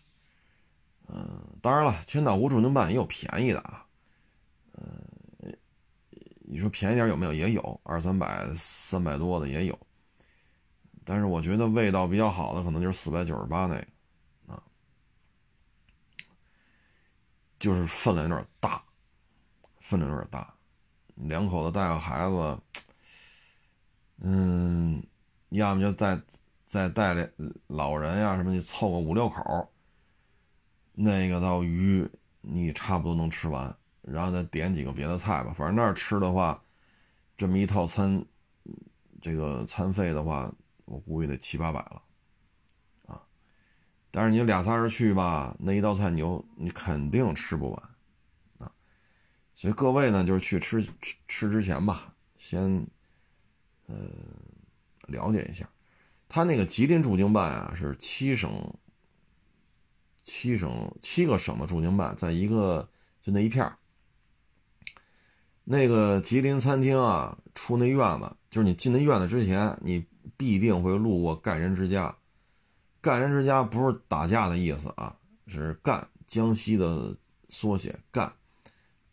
[1.08, 3.86] 嗯，当然了，千岛湖驻京办也有便宜的啊，
[4.73, 5.56] 嗯，
[6.39, 7.34] 你说便宜点有没有？
[7.34, 9.79] 也有二三百、三百多的也有，
[11.03, 13.88] 但是我觉得味道比较好的可能就是四百九十八那个。
[17.60, 18.84] 就是分量有点大，
[19.79, 20.53] 分量有点大，
[21.15, 22.60] 两口子带个孩子，
[24.17, 25.01] 嗯，
[25.47, 26.21] 要么就再
[26.73, 27.31] 再带点
[27.67, 29.71] 老人呀什么，你凑个五六口，
[30.93, 32.09] 那个道鱼
[32.41, 35.53] 你差不多能吃完，然后再点几个别的菜吧。
[35.53, 36.59] 反正那儿吃的话，
[37.38, 38.25] 这么一套餐，
[39.21, 40.51] 这个餐费的话，
[40.86, 42.01] 我估计得七八百了。
[44.09, 47.83] 但是你俩仨人去吧，那一道菜你又你肯定吃不完，
[48.57, 48.73] 啊，
[49.53, 52.88] 所以各位呢，就是去吃吃吃之前吧，先，
[53.86, 53.95] 呃，
[55.07, 55.69] 了解一下，
[56.34, 58.52] 他那个吉林驻京办啊，是七省，
[60.24, 62.89] 七省七个省的驻京办在一个
[63.22, 63.72] 就那一片
[65.63, 70.04] 那个吉林餐厅啊，出那院子，就是你进那院子之前，你
[70.36, 72.17] 必定会路过赣人之家。
[73.00, 75.15] 赣人之家不是打架的意思啊，
[75.46, 77.15] 是赣江西的
[77.48, 78.34] 缩写，赣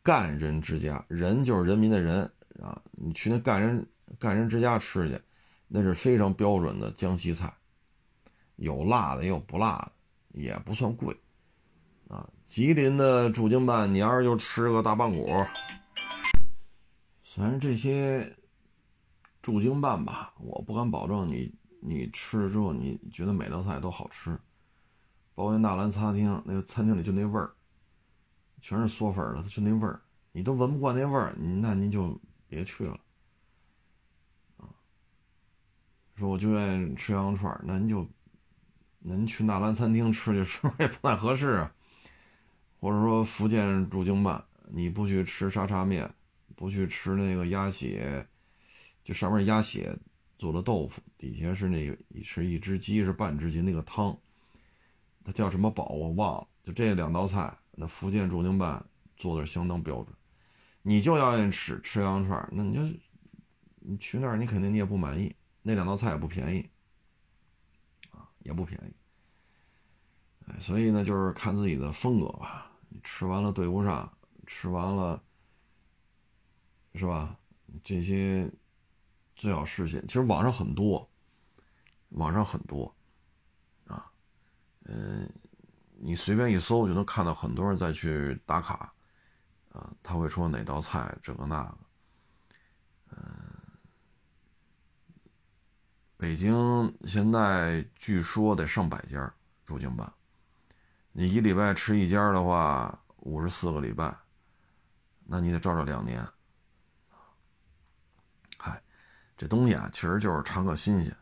[0.02, 2.22] 赣人之家，人就是人民的人
[2.62, 2.80] 啊。
[2.92, 3.86] 你去那赣人
[4.18, 5.20] 赣人之家吃去，
[5.72, 7.56] 那是非常标准的江西菜，
[8.56, 9.92] 有辣的也有不辣的，
[10.40, 11.16] 也不算贵
[12.08, 12.28] 啊。
[12.44, 15.26] 吉林的驻京办，你要是就吃个大棒骨，
[17.22, 18.36] 反正这些
[19.40, 21.54] 驻京办吧，我不敢保证你。
[21.82, 24.38] 你吃了之后，你觉得每道菜都好吃，
[25.34, 27.54] 包括纳兰餐厅那个餐厅里就那味儿，
[28.60, 30.02] 全是嗦粉的，就那味儿，
[30.32, 33.00] 你都闻不惯那味儿，那您就别去了
[34.58, 34.68] 啊。
[36.20, 38.06] 说我就愿意吃羊肉串，那您就，
[38.98, 41.72] 您去纳兰餐厅吃去，是不是也不太合适啊？
[42.78, 46.08] 或者说福建驻京办，你不去吃沙茶面，
[46.54, 48.26] 不去吃那个鸭血，
[49.02, 49.98] 就上面鸭血。
[50.38, 54.16] 做的豆腐底下是那是一只鸡是半只鸡那个汤，
[55.22, 56.48] 它叫什么宝我忘了。
[56.64, 58.82] 就这两道菜，那福建驻京办
[59.18, 60.06] 做的相当标准。
[60.80, 62.98] 你就要愿意吃吃羊肉串，那你就
[63.80, 65.34] 你去那儿，你肯定你也不满意。
[65.62, 66.70] 那两道菜也不便宜
[68.10, 68.94] 啊，也不便宜。
[70.60, 72.70] 所以呢，就是看自己的风格吧。
[73.02, 74.12] 吃完了对不上，
[74.46, 75.22] 吃完了
[76.94, 77.38] 是吧？
[77.84, 78.50] 这些。
[79.36, 81.10] 最好事先，其实网上很多，
[82.10, 82.94] 网上很多，
[83.86, 84.12] 啊，
[84.84, 85.26] 嗯，
[85.96, 88.92] 你随便一搜就能看到很多人在去打卡，
[89.72, 91.78] 啊，他会说哪道菜这个那个，
[93.12, 93.49] 嗯，
[96.20, 99.32] 北京现在据说得上百家
[99.64, 100.12] 驻京办，
[101.12, 104.14] 你一礼拜吃一家的话，五十四个礼拜，
[105.24, 106.22] 那你得照着两年。
[108.58, 108.82] 嗨
[109.34, 111.16] 这东西啊，其实就是尝个新鲜。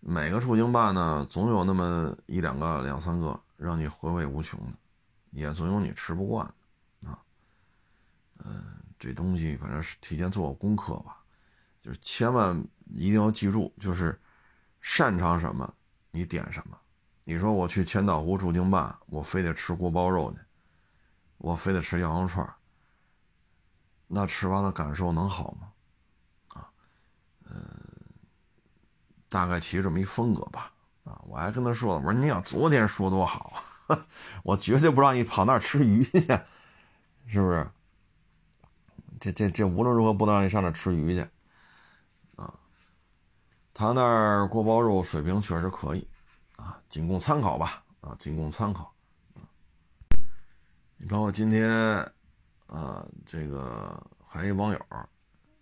[0.00, 4.76] 每个驻京办呢，总有那么一两个、两三个让你回味无穷的，
[5.30, 6.44] 也总有你吃不惯
[7.00, 7.22] 的啊。
[8.38, 8.64] 嗯，
[8.98, 11.22] 这东西反正是提前做过功课吧，
[11.80, 12.60] 就是千万
[12.96, 14.20] 一定要记住，就是
[14.84, 15.74] 擅长什么
[16.10, 16.78] 你点什么。
[17.24, 20.38] 你说我去千岛湖驻京办，我非得吃锅包肉去，
[21.38, 22.46] 我非得吃羊肉串
[24.06, 25.72] 那吃完了感受能好吗？
[26.48, 26.68] 啊，
[27.46, 27.56] 嗯，
[29.30, 30.70] 大概其这么一风格吧。
[31.04, 33.54] 啊，我还跟他说了，我说你想昨天说多好，
[34.44, 36.20] 我绝对不让你跑那儿吃鱼去，
[37.26, 37.66] 是不是？
[39.18, 41.26] 这这这无论如何不能让你上那吃鱼去，
[43.74, 46.08] 他那儿锅包肉水平确实可以，
[46.56, 48.94] 啊，仅供参考吧，啊，仅供参考。
[50.96, 51.68] 你包括今天，
[52.68, 54.80] 啊，这个还一网友，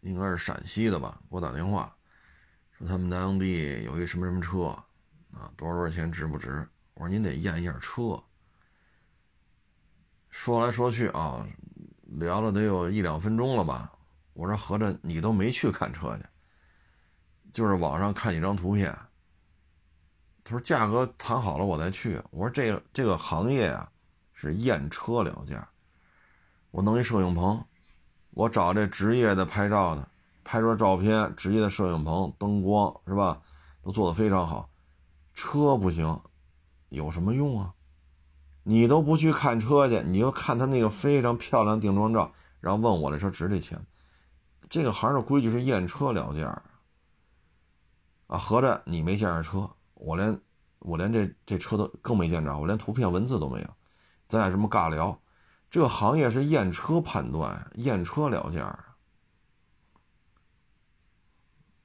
[0.03, 1.97] 应该是陕西的吧，给我打电话，
[2.71, 4.77] 说他们当地有一什么什么车。
[5.33, 6.69] 啊，多少多少钱值不值？
[6.93, 8.23] 我说您得验一下车。
[10.29, 11.49] 说来说去啊，
[12.03, 13.91] 聊了得有一两分钟了吧？
[14.35, 16.25] 我说合着你都没去看车去，
[17.53, 18.97] 就是网上看几张图片。
[20.43, 22.21] 他说价格谈好了我再去。
[22.31, 23.89] 我说这个这个行业啊
[24.33, 25.69] 是验车聊价。
[26.73, 27.65] 我弄一摄影棚，
[28.31, 30.09] 我找这职业的拍照的，
[30.43, 33.41] 拍出照片，职业的摄影棚，灯光是吧，
[33.83, 34.71] 都做得非常好。
[35.35, 36.21] 车不行，
[36.89, 37.75] 有什么用啊？
[38.65, 43.85] 你都不去看车去，你就看他那个非常漂亮定妆照，然后问我这车值这钱。
[44.69, 46.63] 这个行的规矩是验车聊价
[48.33, 48.39] 啊。
[48.39, 50.41] 合着你没见着车，我连
[50.79, 53.69] 我连这这车都更没见着，我连图片文字都没有，
[54.27, 55.21] 咱俩这么尬聊。
[55.69, 58.79] 这个行业是验车判断，验车聊价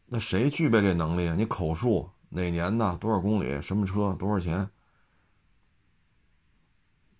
[0.08, 1.36] 那谁具备这能力啊？
[1.36, 2.10] 你口述。
[2.30, 3.62] 哪年的多少公里？
[3.62, 4.14] 什么车？
[4.14, 4.70] 多少钱？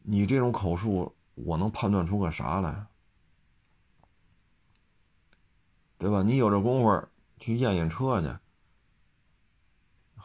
[0.02, 2.88] 你这种口述，我能判断出个啥来？
[5.98, 6.24] 对吧？
[6.24, 7.08] 你有这功夫
[7.40, 8.28] 去验验车去。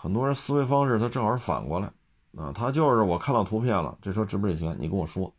[0.02, 1.86] 很多人思维方式他正好反过来，
[2.34, 4.76] 啊，他就是我看到图片了，这车值不值钱？
[4.80, 5.32] 你跟我说，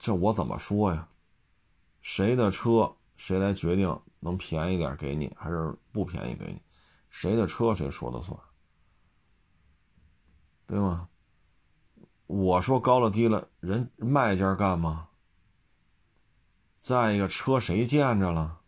[0.00, 1.08] 这我怎么说呀？
[2.00, 6.60] 谁的车谁来决定能便宜点给你，还是不便宜给你？
[7.08, 8.36] 谁的车谁说了算，
[10.66, 11.08] 对吗？
[12.26, 15.10] 我说高了低了，人卖家干吗？
[16.76, 18.61] 再一个，车谁见着了？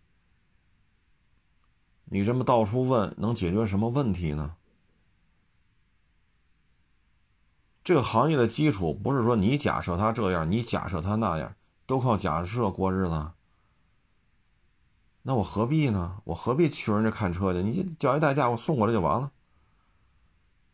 [2.07, 4.57] 你这么到处问，能解决什么问题呢？
[7.83, 11.55] 这个行业的基础不是说你假设他这样，你假设他那样，
[11.87, 13.33] 都靠假设过日子。
[15.23, 16.21] 那我何必呢？
[16.25, 17.63] 我何必去人家看车去？
[17.63, 19.33] 你叫一代驾，我送过来就完了。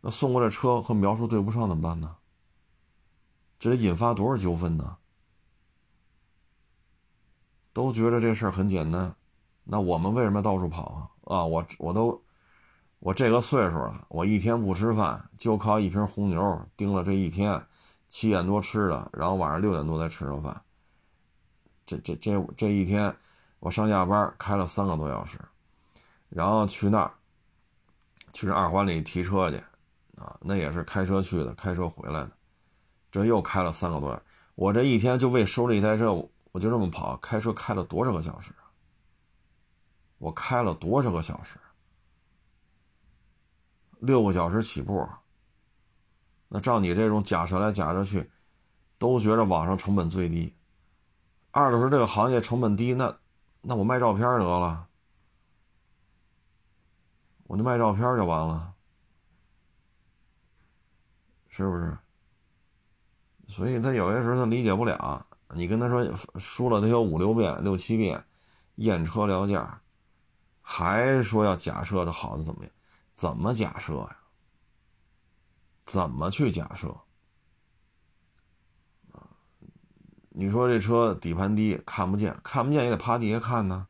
[0.01, 2.17] 那送过来车和描述对不上怎么办呢？
[3.59, 4.97] 这得引发多少纠纷呢？
[7.73, 9.15] 都觉得这事儿很简单，
[9.65, 11.11] 那我们为什么到处跑啊？
[11.31, 12.21] 啊，我我都
[12.99, 17.65] 我这个岁数了，我一天不吃饭，就靠一瓶红牛盯了这一天，
[18.09, 20.61] 七点多吃的，然后晚上六点多再吃上饭。
[21.87, 23.15] 这这这这一天。
[23.61, 25.39] 我上下班开了三个多小时，
[26.31, 27.13] 然后去那儿，
[28.33, 29.59] 去二环里提车去，
[30.17, 32.31] 啊，那也是开车去的，开车回来的，
[33.13, 34.23] 这又开了三个多小时。
[34.55, 36.11] 我这一天就为收这一台车，
[36.53, 38.51] 我就这么跑，开车开了多少个小时？
[40.21, 41.59] 我开了多少个小时？
[43.99, 45.05] 六个小时起步。
[46.49, 48.31] 那照你这种假设来假设去，
[48.99, 50.55] 都觉得网上成本最低。
[51.51, 53.19] 二的是这个行业成本低，那。
[53.63, 54.89] 那我卖照片得了，
[57.43, 58.73] 我就卖照片就完了，
[61.47, 61.99] 是不是？
[63.49, 66.03] 所以他有些时候他理解不了，你跟他说
[66.39, 68.25] 说了他有五六遍、六七遍，
[68.77, 69.83] 验车聊价，
[70.73, 72.73] 还说要假设的好的怎么样？
[73.13, 74.17] 怎么假设呀？
[75.83, 76.97] 怎么去假设？
[80.29, 83.89] 你说这车底盘低看不见，看不见也得趴地下看呢。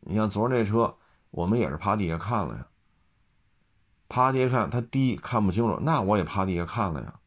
[0.00, 0.96] 你像昨儿这车，
[1.30, 2.66] 我们也是趴地下看了呀。
[4.08, 7.20] 趴地下看它低看不清楚，那我也趴地下看了呀，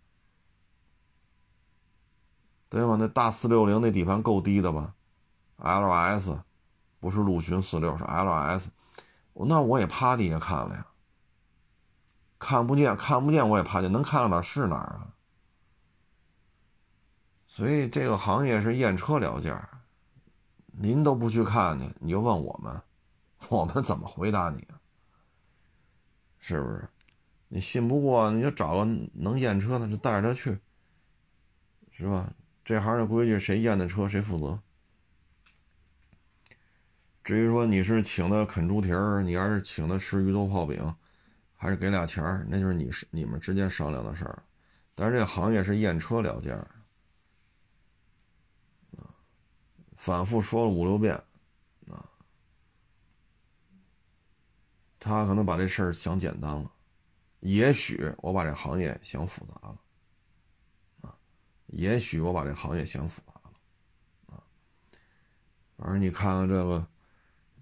[2.68, 2.98] 对吗？
[3.00, 4.94] 那大四六零那底盘够低的吧
[5.60, 6.38] ？LS，
[7.00, 8.68] 不是陆巡四六是 LS，
[9.34, 10.88] 那我也趴地下看了呀。
[12.38, 15.14] 看不见看不见我也趴下，能看到哪是哪儿啊？
[17.46, 19.84] 所以这个行业是验车聊价，
[20.68, 22.82] 您都不去看去，你就问我们，
[23.50, 24.80] 我们怎么回答你啊？
[26.40, 26.90] 是不是？
[27.50, 30.58] 你信不过，你就找个能验车的，就带着他去，
[31.92, 32.34] 是吧？
[32.64, 34.60] 这行的规矩，谁验的车谁负责。
[37.32, 40.94] 至于说你是请他啃猪蹄儿，你还是请他吃鱼头泡饼，
[41.56, 44.44] 还是给俩钱儿，那就是你是你们之间商量的事儿。
[44.94, 46.62] 但是这行业是验车聊价，
[49.96, 51.16] 反复说了五六遍，
[51.90, 52.04] 啊，
[55.00, 56.70] 他可能把这事儿想简单了，
[57.40, 59.78] 也许我把这行业想复杂了，
[61.00, 61.18] 啊，
[61.68, 64.44] 也许我把这行业想复杂了，啊，
[65.78, 66.86] 反正你看看这个。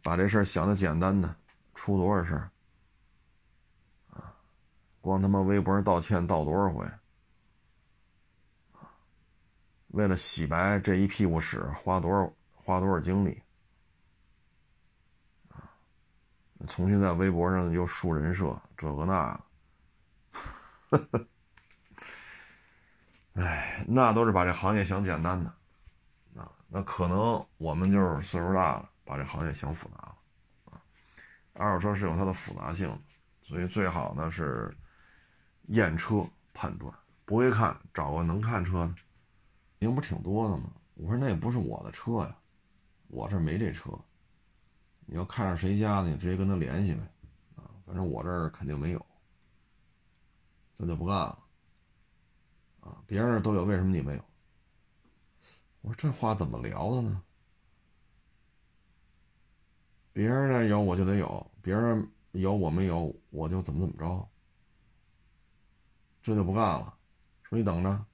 [0.10, 1.36] 把这事儿想的简单的，
[1.76, 2.50] 出多少事儿
[4.10, 4.34] 啊？
[5.02, 6.84] 光他妈微博上道歉道多少回
[8.72, 8.90] 啊？
[9.90, 13.40] 为了洗白这一屁股屎，花多少花多少精力
[15.50, 15.70] 啊？
[16.68, 19.40] 重新在微博上又树人设，这个那
[20.90, 21.28] 个，
[23.46, 25.54] 哎，那都是把这行业想简单的
[26.42, 26.52] 啊。
[26.68, 28.90] 那可能我们就是岁数大了。
[29.10, 30.18] 把这行业想复杂了，
[30.66, 30.82] 啊，
[31.54, 32.96] 二手车是有它的复杂性，
[33.42, 34.72] 所以最好呢是
[35.70, 36.94] 验车判断，
[37.26, 38.94] 不会看找个能看车的，
[39.80, 40.72] 人不挺多的吗？
[40.94, 42.38] 我说那也不是我的车呀，
[43.08, 43.90] 我这没这车，
[45.08, 47.02] 你要看上谁家的，你直接跟他联系呗，
[47.56, 49.04] 啊，反正我这儿肯定没有，
[50.78, 51.40] 这就不干了，
[52.82, 54.24] 啊，别人都有，为什么你没有？
[55.82, 57.24] 我说这话怎么聊的呢？
[60.20, 64.28] 别人呢有我就得有，别人有我没有我就怎么怎么着，
[66.22, 66.94] 这就不干了。
[67.44, 68.06] 说你等着，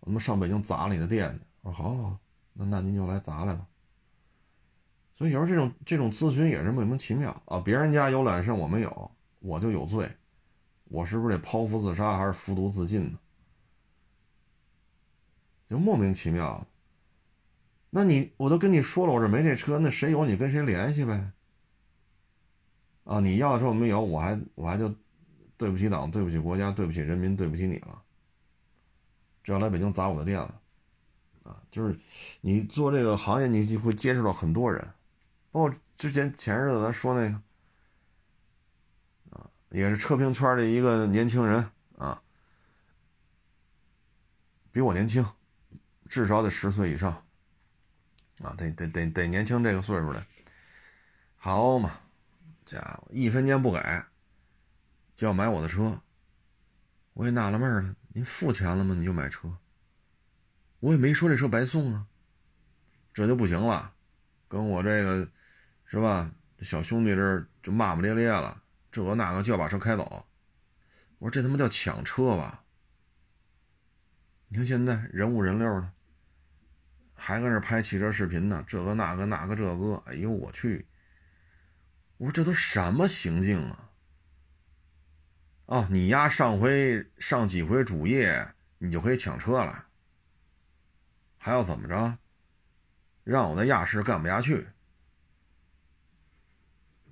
[0.00, 1.44] 我们上北京砸了你的店去。
[1.60, 2.18] 我说好，好，
[2.54, 3.66] 那那您就来砸来吧。
[5.12, 7.60] 所以有时候这种这种咨询也是莫名其妙啊。
[7.60, 9.10] 别人家有揽胜我没有，
[9.40, 10.10] 我就有罪，
[10.84, 13.18] 我是不是得剖腹自杀还是服毒自尽呢？
[15.68, 16.66] 就莫名其妙。
[17.90, 21.32] 那你我都跟你说了，我这没这车，那谁有你跟谁联系呗。
[23.04, 24.94] 啊，你要的时候没有，我还我还就
[25.56, 28.02] 对不起党，对不起国家，对不起人民，对不起你了。
[29.42, 30.60] 这要来北京砸我的店了，
[31.44, 31.98] 啊，就是
[32.42, 34.86] 你做这个行业，你就会接触到很多人，
[35.50, 37.40] 包括之前前日子咱说那个，
[39.30, 42.22] 啊，也是车评圈的一个年轻人啊，
[44.70, 45.24] 比我年轻，
[46.06, 47.24] 至少得十岁以上。
[48.42, 50.24] 啊，得得得得年轻这个岁数的，
[51.36, 52.00] 好嘛，
[52.64, 53.80] 家伙一分钱不给，
[55.14, 56.00] 就要买我的车，
[57.14, 58.94] 我也纳了闷了，您付钱了吗？
[58.94, 59.56] 你就买车，
[60.78, 62.06] 我也没说这车白送啊，
[63.12, 63.92] 这就不行了，
[64.46, 65.28] 跟我这个
[65.84, 66.30] 是吧？
[66.60, 68.62] 小兄弟这就骂骂咧咧了，
[68.92, 70.26] 这个那个就要把车开走，
[71.18, 72.62] 我说这他妈叫抢车吧？
[74.46, 75.92] 你看现在人五人六的。
[77.18, 80.86] 还搁那拍汽车视频呢，这个那个那个这个，哎呦我去！
[82.16, 83.90] 我说这都什么行径啊？
[85.66, 89.86] 哦，你丫上回上几回主页，你就可以抢车了，
[91.36, 92.18] 还要怎么着？
[93.24, 94.68] 让我在亚市干不下去，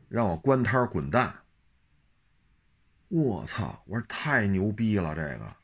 [0.09, 1.43] 让我关摊滚蛋！
[3.09, 3.83] 我操！
[3.87, 5.57] 我说太牛逼了，这个，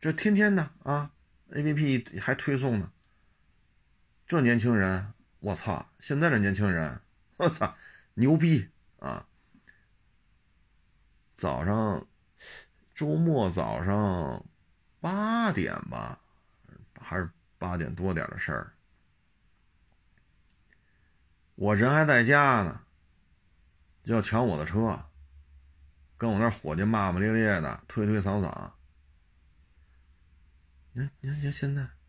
[0.00, 1.12] 这天天的啊
[1.50, 2.90] ，A P P 还推送呢。
[4.30, 5.90] 这年轻人，我操！
[5.98, 7.00] 现在这年轻人，
[7.38, 7.74] 我操，
[8.14, 8.70] 牛逼
[9.00, 9.26] 啊！
[11.34, 12.06] 早上，
[12.94, 14.46] 周末早上
[15.00, 16.20] 八点吧，
[17.00, 17.28] 还是
[17.58, 18.72] 八点多点的事儿，
[21.56, 22.82] 我人还在家呢，
[24.04, 25.06] 就要抢我的车，
[26.16, 28.70] 跟我那伙计骂骂咧咧的，推推搡搡。
[30.92, 31.99] 您您您现在。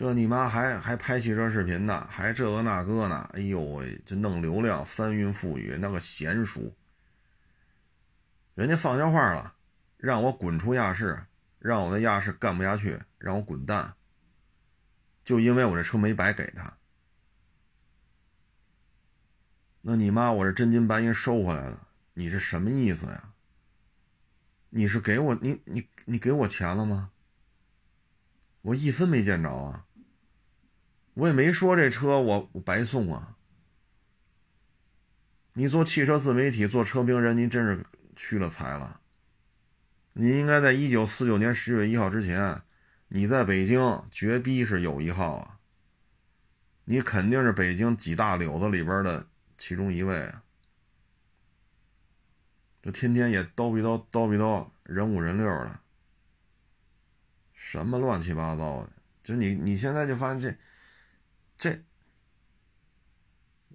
[0.00, 6.74] 这你妈还还拍汽车视频呢，还这个那个呢，哎呦喂，这弄流量，翻云覆雨，那个娴熟。
[8.54, 9.56] 人家放下话了，
[9.98, 11.26] 让我滚出亚视，
[11.58, 13.92] 让我在亚视干不下去，让我滚蛋。
[15.22, 16.78] 就因为我这车没白给他，
[19.82, 23.34] 那你妈我这真金白银收回来了，你是什么意思呀？
[24.70, 27.10] 你是给我你你你给我钱了吗？
[28.62, 29.84] 我一分没见着啊。
[31.14, 33.36] 我也没说这车我我白送啊！
[35.54, 37.84] 你做汽车自媒体做车评人，您真是
[38.14, 39.00] 屈了才了。
[40.12, 42.62] 您应该在一九四九年十月一号之前，
[43.08, 45.58] 你在北京绝逼是有一号啊！
[46.84, 49.26] 你肯定是北京几大柳子里边的
[49.58, 50.44] 其中一位啊！
[52.82, 55.80] 这天天也叨逼叨叨逼叨，人五人六的，
[57.52, 58.90] 什么乱七八糟的！
[59.22, 60.56] 就你你现在就发现这。
[61.60, 61.78] 这，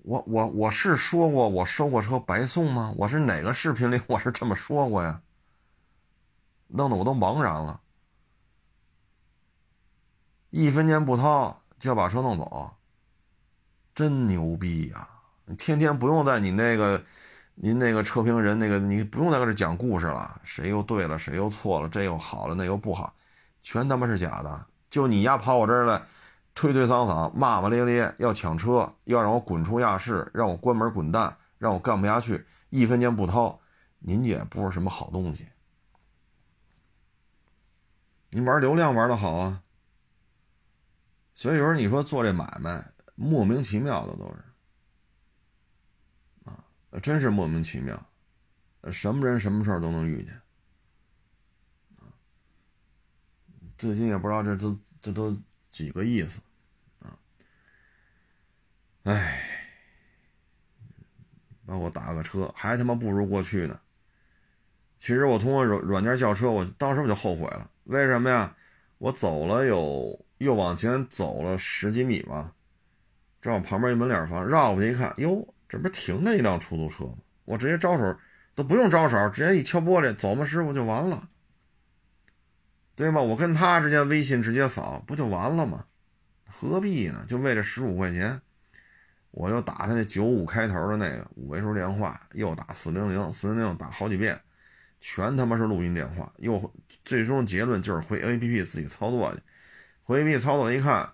[0.01, 2.91] 我我我是说过我收过车白送吗？
[2.97, 5.21] 我是哪个视频里 我是这么说过呀？
[6.65, 7.79] 弄得我都茫然了。
[10.49, 12.75] 一分钱不掏就要把车弄走，
[13.93, 15.07] 真牛逼呀！
[15.45, 17.03] 你天天不用在你那个
[17.53, 23.13] 您那个车评人那个，你不用在这讲故事了，谁又对了，谁又错了，这又好了，那又不好，
[23.61, 24.65] 全他妈是假的。
[24.89, 26.01] 就你丫跑我这儿来。
[26.55, 33.59] 推推搡搡，骂骂咧咧，要抢车，要让我滚出亚市，让我关门滚蛋，让我干不下去，一分钱不掏，
[33.99, 35.49] 您也不是什么好东西。
[38.29, 39.63] 你玩流量玩的好啊，
[41.33, 44.43] 所以有时候你说做这买卖，莫名其妙的都是，
[46.45, 46.63] 啊，
[47.01, 48.01] 真是莫名其妙，
[48.93, 50.41] 什么人什么事儿都能遇见，
[53.77, 55.37] 最近也不知道这都这都。
[55.75, 56.39] 几个意思，
[57.01, 57.19] 啊，
[59.03, 59.41] 哎，
[61.65, 63.77] 帮我打个车，还他妈不如过去呢。
[64.97, 67.69] 其实我通过软软件叫车，我当时我就后悔了。
[67.83, 68.55] 为什么呀？
[68.99, 72.53] 我走了有又往前走了十几米吧，
[73.41, 77.17] 正好旁边一门脸房，绕过去一看，哟，这不停着一辆出租车吗？
[77.43, 78.17] 我直接招手
[78.55, 81.27] 都不用招手，直接一敲玻璃，走吧，师傅就完了。
[82.95, 83.21] 对吧？
[83.21, 85.85] 我跟他之间微信直接扫，不就完了吗？
[86.47, 87.25] 何必呢？
[87.27, 88.41] 就为了十五块钱，
[89.31, 94.39] 我又打他那九五开头的那个五位数电话，又打四零零，四零零打好几遍，
[95.01, 96.31] 全他妈是录音电话。
[96.37, 96.73] 又
[97.03, 99.41] 最终结论就是回 A P P 自己操作去，
[100.03, 101.11] 回 A P P 操作一看，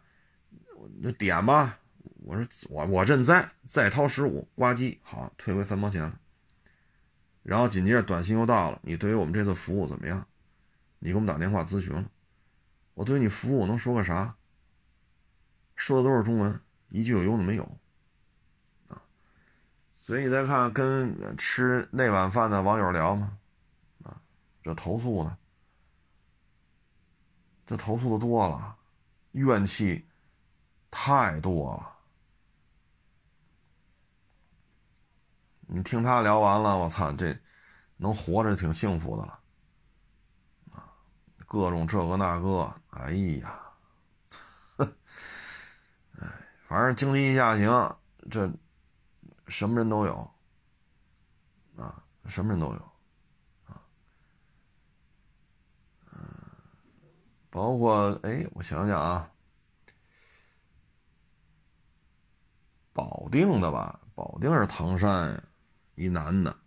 [1.04, 1.80] 就点吧。
[2.24, 6.20] 我说我我认栽，再掏十五，呱唧，好，退回三毛钱了。
[7.42, 10.28] 然后紧接着短信又到了，你对于我们这次服务怎么样？
[11.04, 12.06] 你给我们打电话咨询了，
[12.94, 14.38] 我对你服务能说个啥？
[15.76, 17.64] 说的都是中文，一句有用的没有
[18.88, 19.02] 啊！
[20.00, 23.40] 所以你再看跟吃那碗饭的网友聊嘛，
[24.04, 24.22] 啊，
[24.62, 25.36] 这投诉呢，
[27.66, 28.78] 这投诉的多了，
[29.32, 30.08] 怨气
[30.92, 31.98] 太多了。
[35.62, 37.36] 你听他聊完了，我操，这
[37.98, 39.41] 能活着挺幸福的了。
[41.52, 43.62] 各种这个那个，哎呀，
[44.78, 44.88] 哎，
[46.66, 47.94] 反正经济一下行，
[48.30, 48.50] 这
[49.48, 50.32] 什么人都有
[51.76, 52.92] 啊，什么人都有
[53.66, 53.84] 啊，
[56.14, 56.22] 嗯，
[57.50, 59.30] 包括哎，我想想啊，
[62.94, 65.44] 保定的吧，保定是唐山
[65.96, 66.58] 一男的，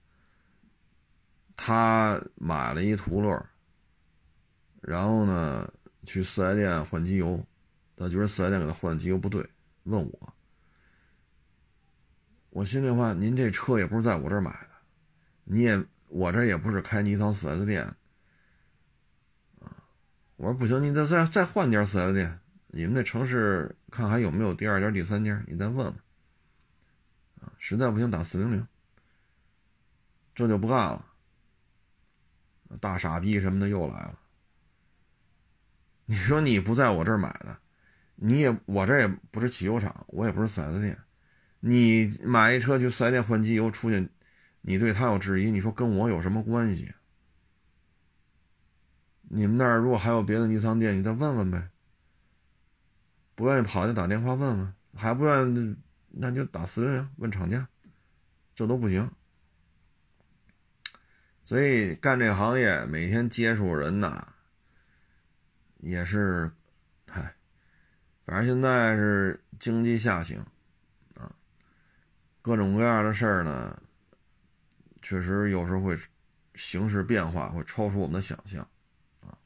[1.56, 3.46] 他买了一途乐。
[4.86, 5.72] 然后呢，
[6.04, 7.42] 去四 S 店换机油，
[7.96, 9.48] 他觉得四 S 店给他换机油不对，
[9.84, 10.34] 问我。
[12.50, 14.68] 我心里话，您这车也不是在我这儿买的，
[15.44, 17.84] 你也我这也不是开尼桑四 S 店，
[19.60, 19.74] 啊，
[20.36, 25.86] 我说不行，你再再再换家四 S 店，你们那城市看还有没有第二家、第三家，你再问问，
[27.40, 28.68] 啊，实在不行打四零零，
[30.34, 31.06] 这就不干了，
[32.80, 34.20] 大傻逼什么的又来了。
[36.06, 37.58] 你说你不在我这儿买的，
[38.16, 40.98] 你也我这也不是汽油厂，我也不是四 S 店，
[41.60, 44.08] 你买一车去四 S 店换机油出去，
[44.60, 46.92] 你对他有质疑，你说跟我有什么关系？
[49.28, 51.70] 你们那儿如果还有别的尼桑店，你再问问呗。
[53.34, 55.76] 不愿意跑就打电话问问，还不愿意
[56.10, 57.66] 那就打私人问厂家，
[58.54, 59.10] 这都不行。
[61.42, 64.33] 所以干这行业每天接触人呐。
[65.84, 66.50] 也是，
[67.06, 67.36] 嗨，
[68.24, 70.42] 反正现在是经济下行，
[71.14, 71.30] 啊，
[72.40, 73.82] 各种各样的事儿呢，
[75.02, 75.94] 确实有时候会
[76.54, 78.66] 形势变化，会超出我们的想象，
[79.20, 79.36] 啊，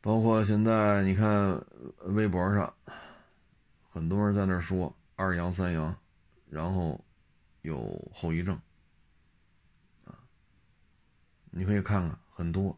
[0.00, 1.64] 包括现在你看
[2.06, 2.74] 微博上，
[3.88, 5.96] 很多人在那说二阳三阳，
[6.50, 7.04] 然后
[7.62, 8.60] 有后遗症，
[10.06, 10.18] 啊，
[11.52, 12.18] 你可以看看。
[12.36, 12.76] 很多，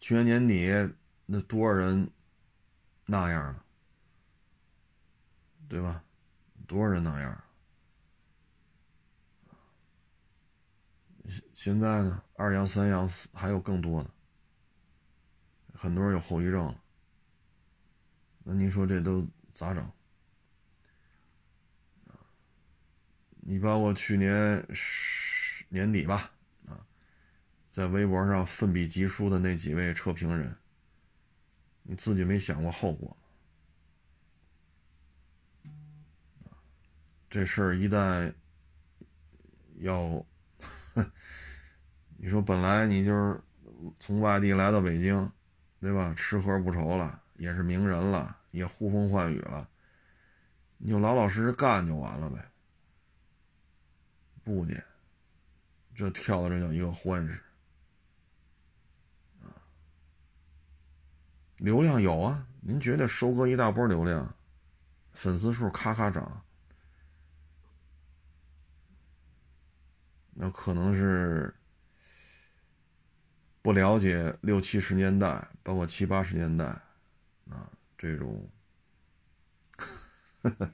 [0.00, 0.94] 去年年底
[1.26, 2.10] 那多少人
[3.04, 3.64] 那样了，
[5.68, 6.02] 对吧？
[6.66, 7.44] 多少人那样？
[11.26, 12.22] 现现在呢？
[12.34, 14.10] 二阳、三阳、四还有更多的，
[15.74, 16.82] 很多人有后遗症了。
[18.42, 19.92] 那您说这都咋整？
[23.44, 26.32] 你包括去年十年底吧。
[27.72, 30.54] 在微博上奋笔疾书的那几位车评人，
[31.82, 33.16] 你自己没想过后果
[37.30, 38.30] 这事儿一旦
[39.76, 40.22] 要，
[42.18, 43.40] 你说本来你就是
[43.98, 45.32] 从外地来到北京，
[45.80, 46.12] 对吧？
[46.14, 49.66] 吃喝不愁了，也是名人了，也呼风唤雨了，
[50.76, 52.50] 你就老老实实干就完了呗。
[54.44, 54.84] 不的，
[55.94, 57.42] 这跳的这叫一个欢实
[61.62, 64.34] 流量有啊，您觉得收割一大波流量，
[65.12, 66.42] 粉丝数咔咔涨，
[70.34, 71.54] 那可能是
[73.62, 76.64] 不了解六七十年代，包括七八十年代
[77.48, 78.50] 啊这种。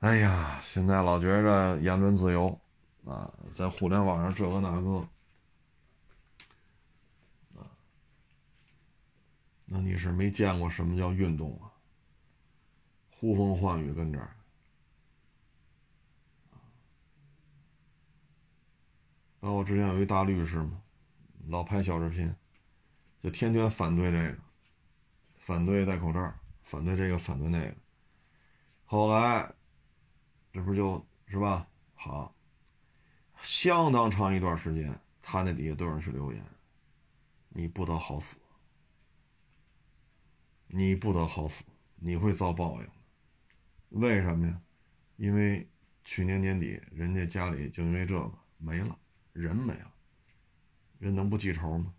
[0.00, 2.58] 哎呀，现在老觉着言论自由
[3.04, 5.06] 啊，在互联网上这个那个
[9.84, 11.72] 你是没见过什么叫运动啊？
[13.10, 14.36] 呼风唤雨跟这儿
[19.40, 20.82] 包括之前有一大律师嘛，
[21.48, 22.34] 老拍小视频，
[23.20, 24.38] 就天天反对这个，
[25.36, 27.74] 反对戴口罩，反对这个，反对那个，
[28.84, 29.52] 后来。
[30.52, 31.68] 这不就是吧？
[31.92, 32.34] 好，
[33.36, 36.42] 相当长一段时间，他那底下都有人去留言
[37.52, 38.38] ：“你不得好死，
[40.66, 41.64] 你不得好死，
[41.96, 42.88] 你会遭报应。”
[44.00, 44.60] 为什么呀？
[45.16, 45.68] 因为
[46.04, 48.98] 去年年底，人家家里就因为这个没了，
[49.32, 49.92] 人没了，
[50.98, 51.94] 人能不记仇吗？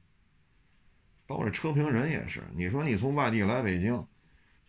[1.26, 4.06] 包括这车评人也是，你说你从外地来北京。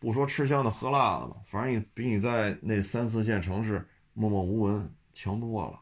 [0.01, 5.77] 不说吃香的喝辣的吧，反正你比你在那三四线城市默默无闻强多了，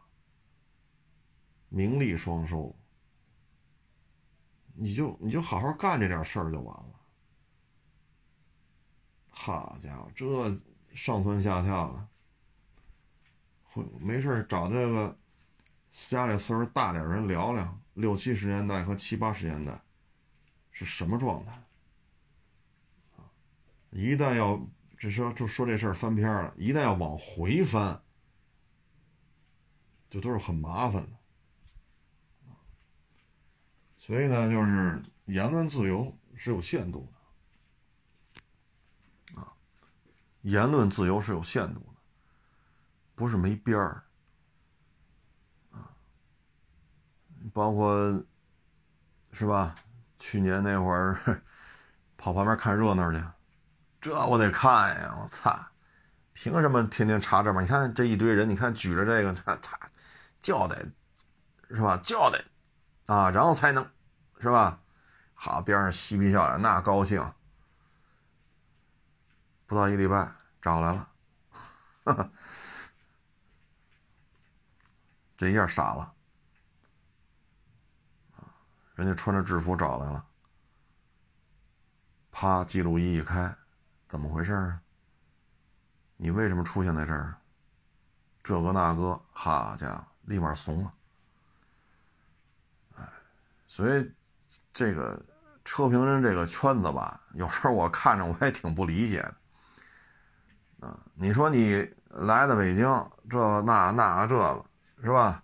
[1.68, 2.74] 名利双收。
[4.72, 6.94] 你就你就好好干这点事儿就完了。
[9.38, 10.56] 好家伙，这
[10.94, 15.16] 上蹿下跳的，没事找这个
[15.90, 19.80] 家里岁数大点人聊聊六七十年代和七八十年代
[20.72, 21.62] 是什么状态。
[23.90, 24.60] 一旦要
[24.96, 28.02] 这说就说这事儿翻篇了，一旦要往回翻，
[30.10, 31.10] 就都是很麻烦的。
[33.98, 37.08] 所以呢，就是言论自由是有限度
[39.34, 39.52] 的啊，
[40.46, 42.00] 言论自由是有限度的，
[43.16, 44.04] 不是没边儿
[45.72, 45.90] 啊。
[47.52, 48.22] 包括
[49.32, 49.74] 是吧？
[50.20, 51.42] 去年那会儿
[52.16, 53.20] 跑旁边看热闹去。
[54.00, 55.12] 这我得看呀！
[55.20, 55.66] 我操，
[56.32, 57.60] 凭什么天天查这嘛？
[57.60, 59.76] 你看这一堆人，你看举着这个，他他
[60.38, 60.76] 叫得
[61.70, 61.96] 是吧？
[62.04, 62.44] 叫得
[63.06, 63.84] 啊，然后才能
[64.38, 64.80] 是吧？
[65.34, 67.32] 好，边上嬉皮笑脸，那高兴。
[69.66, 72.30] 不到一礼拜找来了，
[75.36, 76.14] 这一下傻了
[78.94, 80.24] 人家穿着制服找来了，
[82.30, 83.54] 啪，记录仪一开。
[84.08, 84.80] 怎么回事啊？
[86.16, 87.36] 你为什么出现在这儿？
[88.42, 90.94] 这个那个，好家伙，立马怂了。
[92.94, 93.12] 哎，
[93.66, 94.14] 所以
[94.72, 95.20] 这个
[95.64, 99.36] 车评人这个圈子吧，有时候我看着我也挺不理解的。
[101.14, 102.86] 你说你来到北京，
[103.28, 104.64] 这那那这个
[105.02, 105.42] 是吧？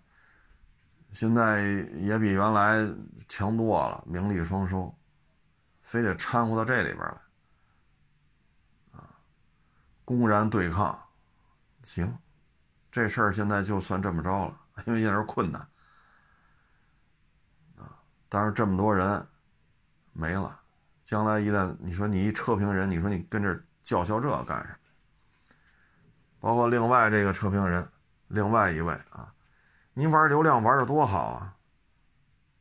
[1.11, 2.89] 现在也比原来
[3.27, 4.95] 强多了，名利双收，
[5.81, 7.17] 非得掺和到这里边来
[8.93, 9.09] 啊。
[10.03, 10.99] 公然对抗，
[11.83, 12.17] 行，
[12.91, 15.61] 这事儿现在就算这么着了，因为有点困难
[17.77, 18.01] 啊。
[18.27, 19.27] 但是这么多人
[20.13, 20.59] 没了，
[21.03, 24.77] 将来一旦你说你一车评人，你说你跟这叫嚣这干什么？
[26.43, 27.87] 包括另外这个车评人，
[28.27, 29.33] 另外一位啊，
[29.93, 31.55] 您玩流量玩的多好啊，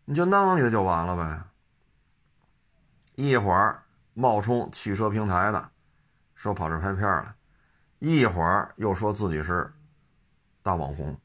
[0.05, 1.43] 你就弄你的就完了呗。
[3.17, 3.83] 一会儿
[4.15, 5.69] 冒充汽车平台的。
[6.37, 7.35] 说跑这拍片了，
[7.99, 9.73] 一会儿又说自己是
[10.63, 11.21] 大网红，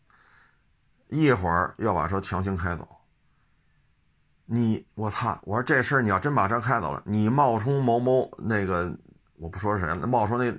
[1.09, 2.87] 一会儿要把车强行开走。
[4.45, 5.39] 你我操！
[5.43, 8.97] 我说这事儿你要真把车开走了，你冒充某某那个
[9.35, 10.51] 我不说是谁了，冒充那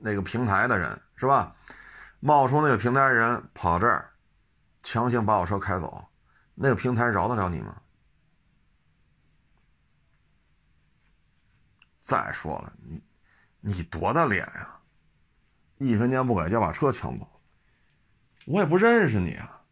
[0.00, 1.54] 那个平台的人是吧？
[2.20, 4.12] 冒充那个平台人跑这儿
[4.82, 6.08] 强行把我车开走，
[6.54, 7.80] 那个平台饶得了你吗？
[12.00, 13.02] 再说了，你。
[13.60, 14.80] 你多大脸呀！
[15.78, 17.28] 一分钱不给就把车抢走，
[18.46, 19.62] 我也不认识你啊！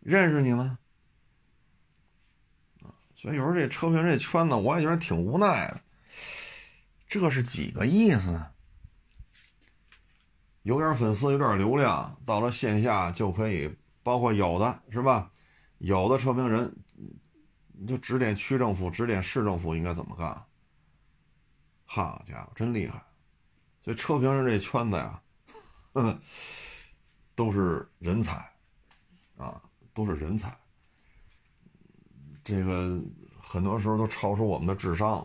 [0.00, 0.78] 认识你吗？
[3.22, 5.80] 所以有时候这车评这圈子，我也觉得挺无奈的。
[7.06, 8.44] 这是几个意思？
[10.62, 15.30] 有点粉丝，有点流量，到了线下就可以，包括有的是吧？
[15.78, 16.74] 有的车评人
[17.68, 20.44] 你就指点区政府、指点市政府应该怎么干。
[21.84, 23.00] 好家伙，真厉害！
[23.84, 25.22] 所以车评人这圈子呀，
[25.92, 26.18] 呵 呵
[27.36, 28.34] 都是人才
[29.36, 29.62] 啊，
[29.94, 30.52] 都是人才。
[32.44, 33.02] 这个
[33.40, 35.18] 很多时候都超出我们的智商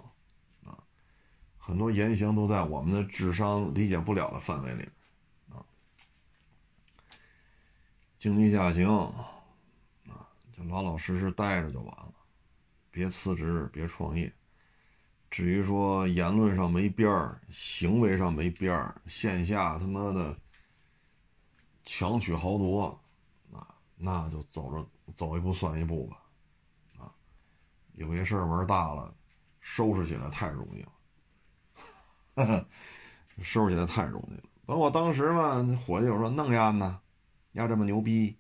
[0.65, 0.77] 啊，
[1.57, 4.83] 很多言行都在我们的智商理解不了的范围里。
[5.51, 5.63] 啊
[8.17, 8.87] 经济下行，
[10.07, 12.13] 啊，就老老实实待着就完了，
[12.89, 14.33] 别辞职，别创业。
[15.29, 20.35] 至于说言论上没边儿，行为上没边儿，线下他妈的
[21.83, 22.99] 强取豪夺，
[23.53, 26.17] 啊，那就走着走一步算一步吧，
[27.97, 29.13] 有些事儿玩大了，
[29.59, 30.81] 收拾起来太容易
[32.33, 32.65] 了，
[33.43, 34.43] 收拾起来太容易了。
[34.65, 37.01] 包括当时嘛，伙计我说弄呀呢。
[37.53, 38.37] 要这么牛逼，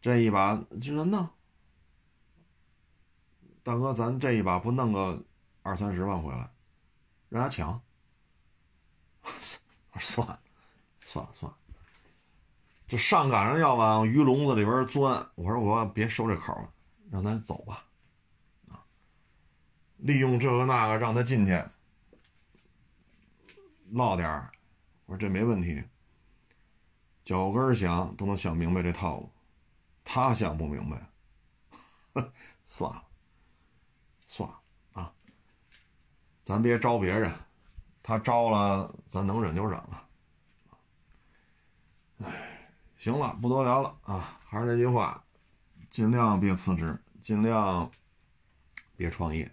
[0.00, 1.28] 这一把就能弄，
[3.62, 5.24] 大哥，咱这一把不弄个
[5.62, 6.50] 二三十万回来，
[7.28, 7.80] 让他抢？
[9.92, 10.40] 我 说算了，
[11.02, 11.58] 算了算了，
[12.88, 16.72] 这上赶上要往鱼笼子里边钻，我说我别收这口了，
[17.12, 17.84] 让咱走吧，
[20.02, 21.62] 利用这个那个让他进去。
[23.92, 24.50] 唠点儿，
[25.06, 25.82] 我说这没问题。
[27.24, 29.30] 脚跟想都能想明白这套路，
[30.02, 31.06] 他想不明白，
[32.64, 33.04] 算了，
[34.26, 34.60] 算了
[34.94, 35.14] 啊，
[36.42, 37.32] 咱别招别人，
[38.02, 40.08] 他招了，咱能忍就忍了。
[42.24, 45.22] 哎，行了，不多聊了啊，还是那句话，
[45.90, 47.88] 尽量别辞职，尽量
[48.96, 49.48] 别创业，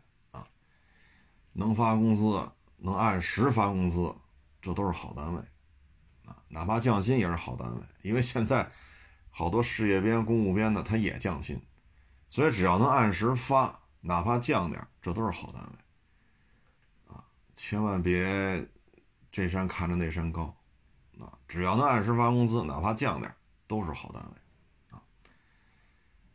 [1.60, 4.16] 能发工资，能按时发工资，
[4.62, 5.40] 这都是好单位。
[6.26, 8.72] 啊哪怕降薪也是好单位，因为现在
[9.30, 11.62] 好多事业编、公务编的他也降薪，
[12.30, 17.14] 所以只要能按时发，哪怕降点，这都是好单位。
[17.14, 17.24] 啊，
[17.56, 18.66] 千万别
[19.30, 20.56] 这山看着那山高，
[21.20, 23.36] 啊，只要能按时发工资，哪怕降点，
[23.68, 24.98] 都是好单位。
[24.98, 25.04] 啊，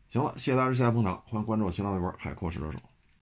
[0.09, 2.79] 行了，谢谢大家，谢谢捧场，欢迎关注我新浪微博“海阔试车手”。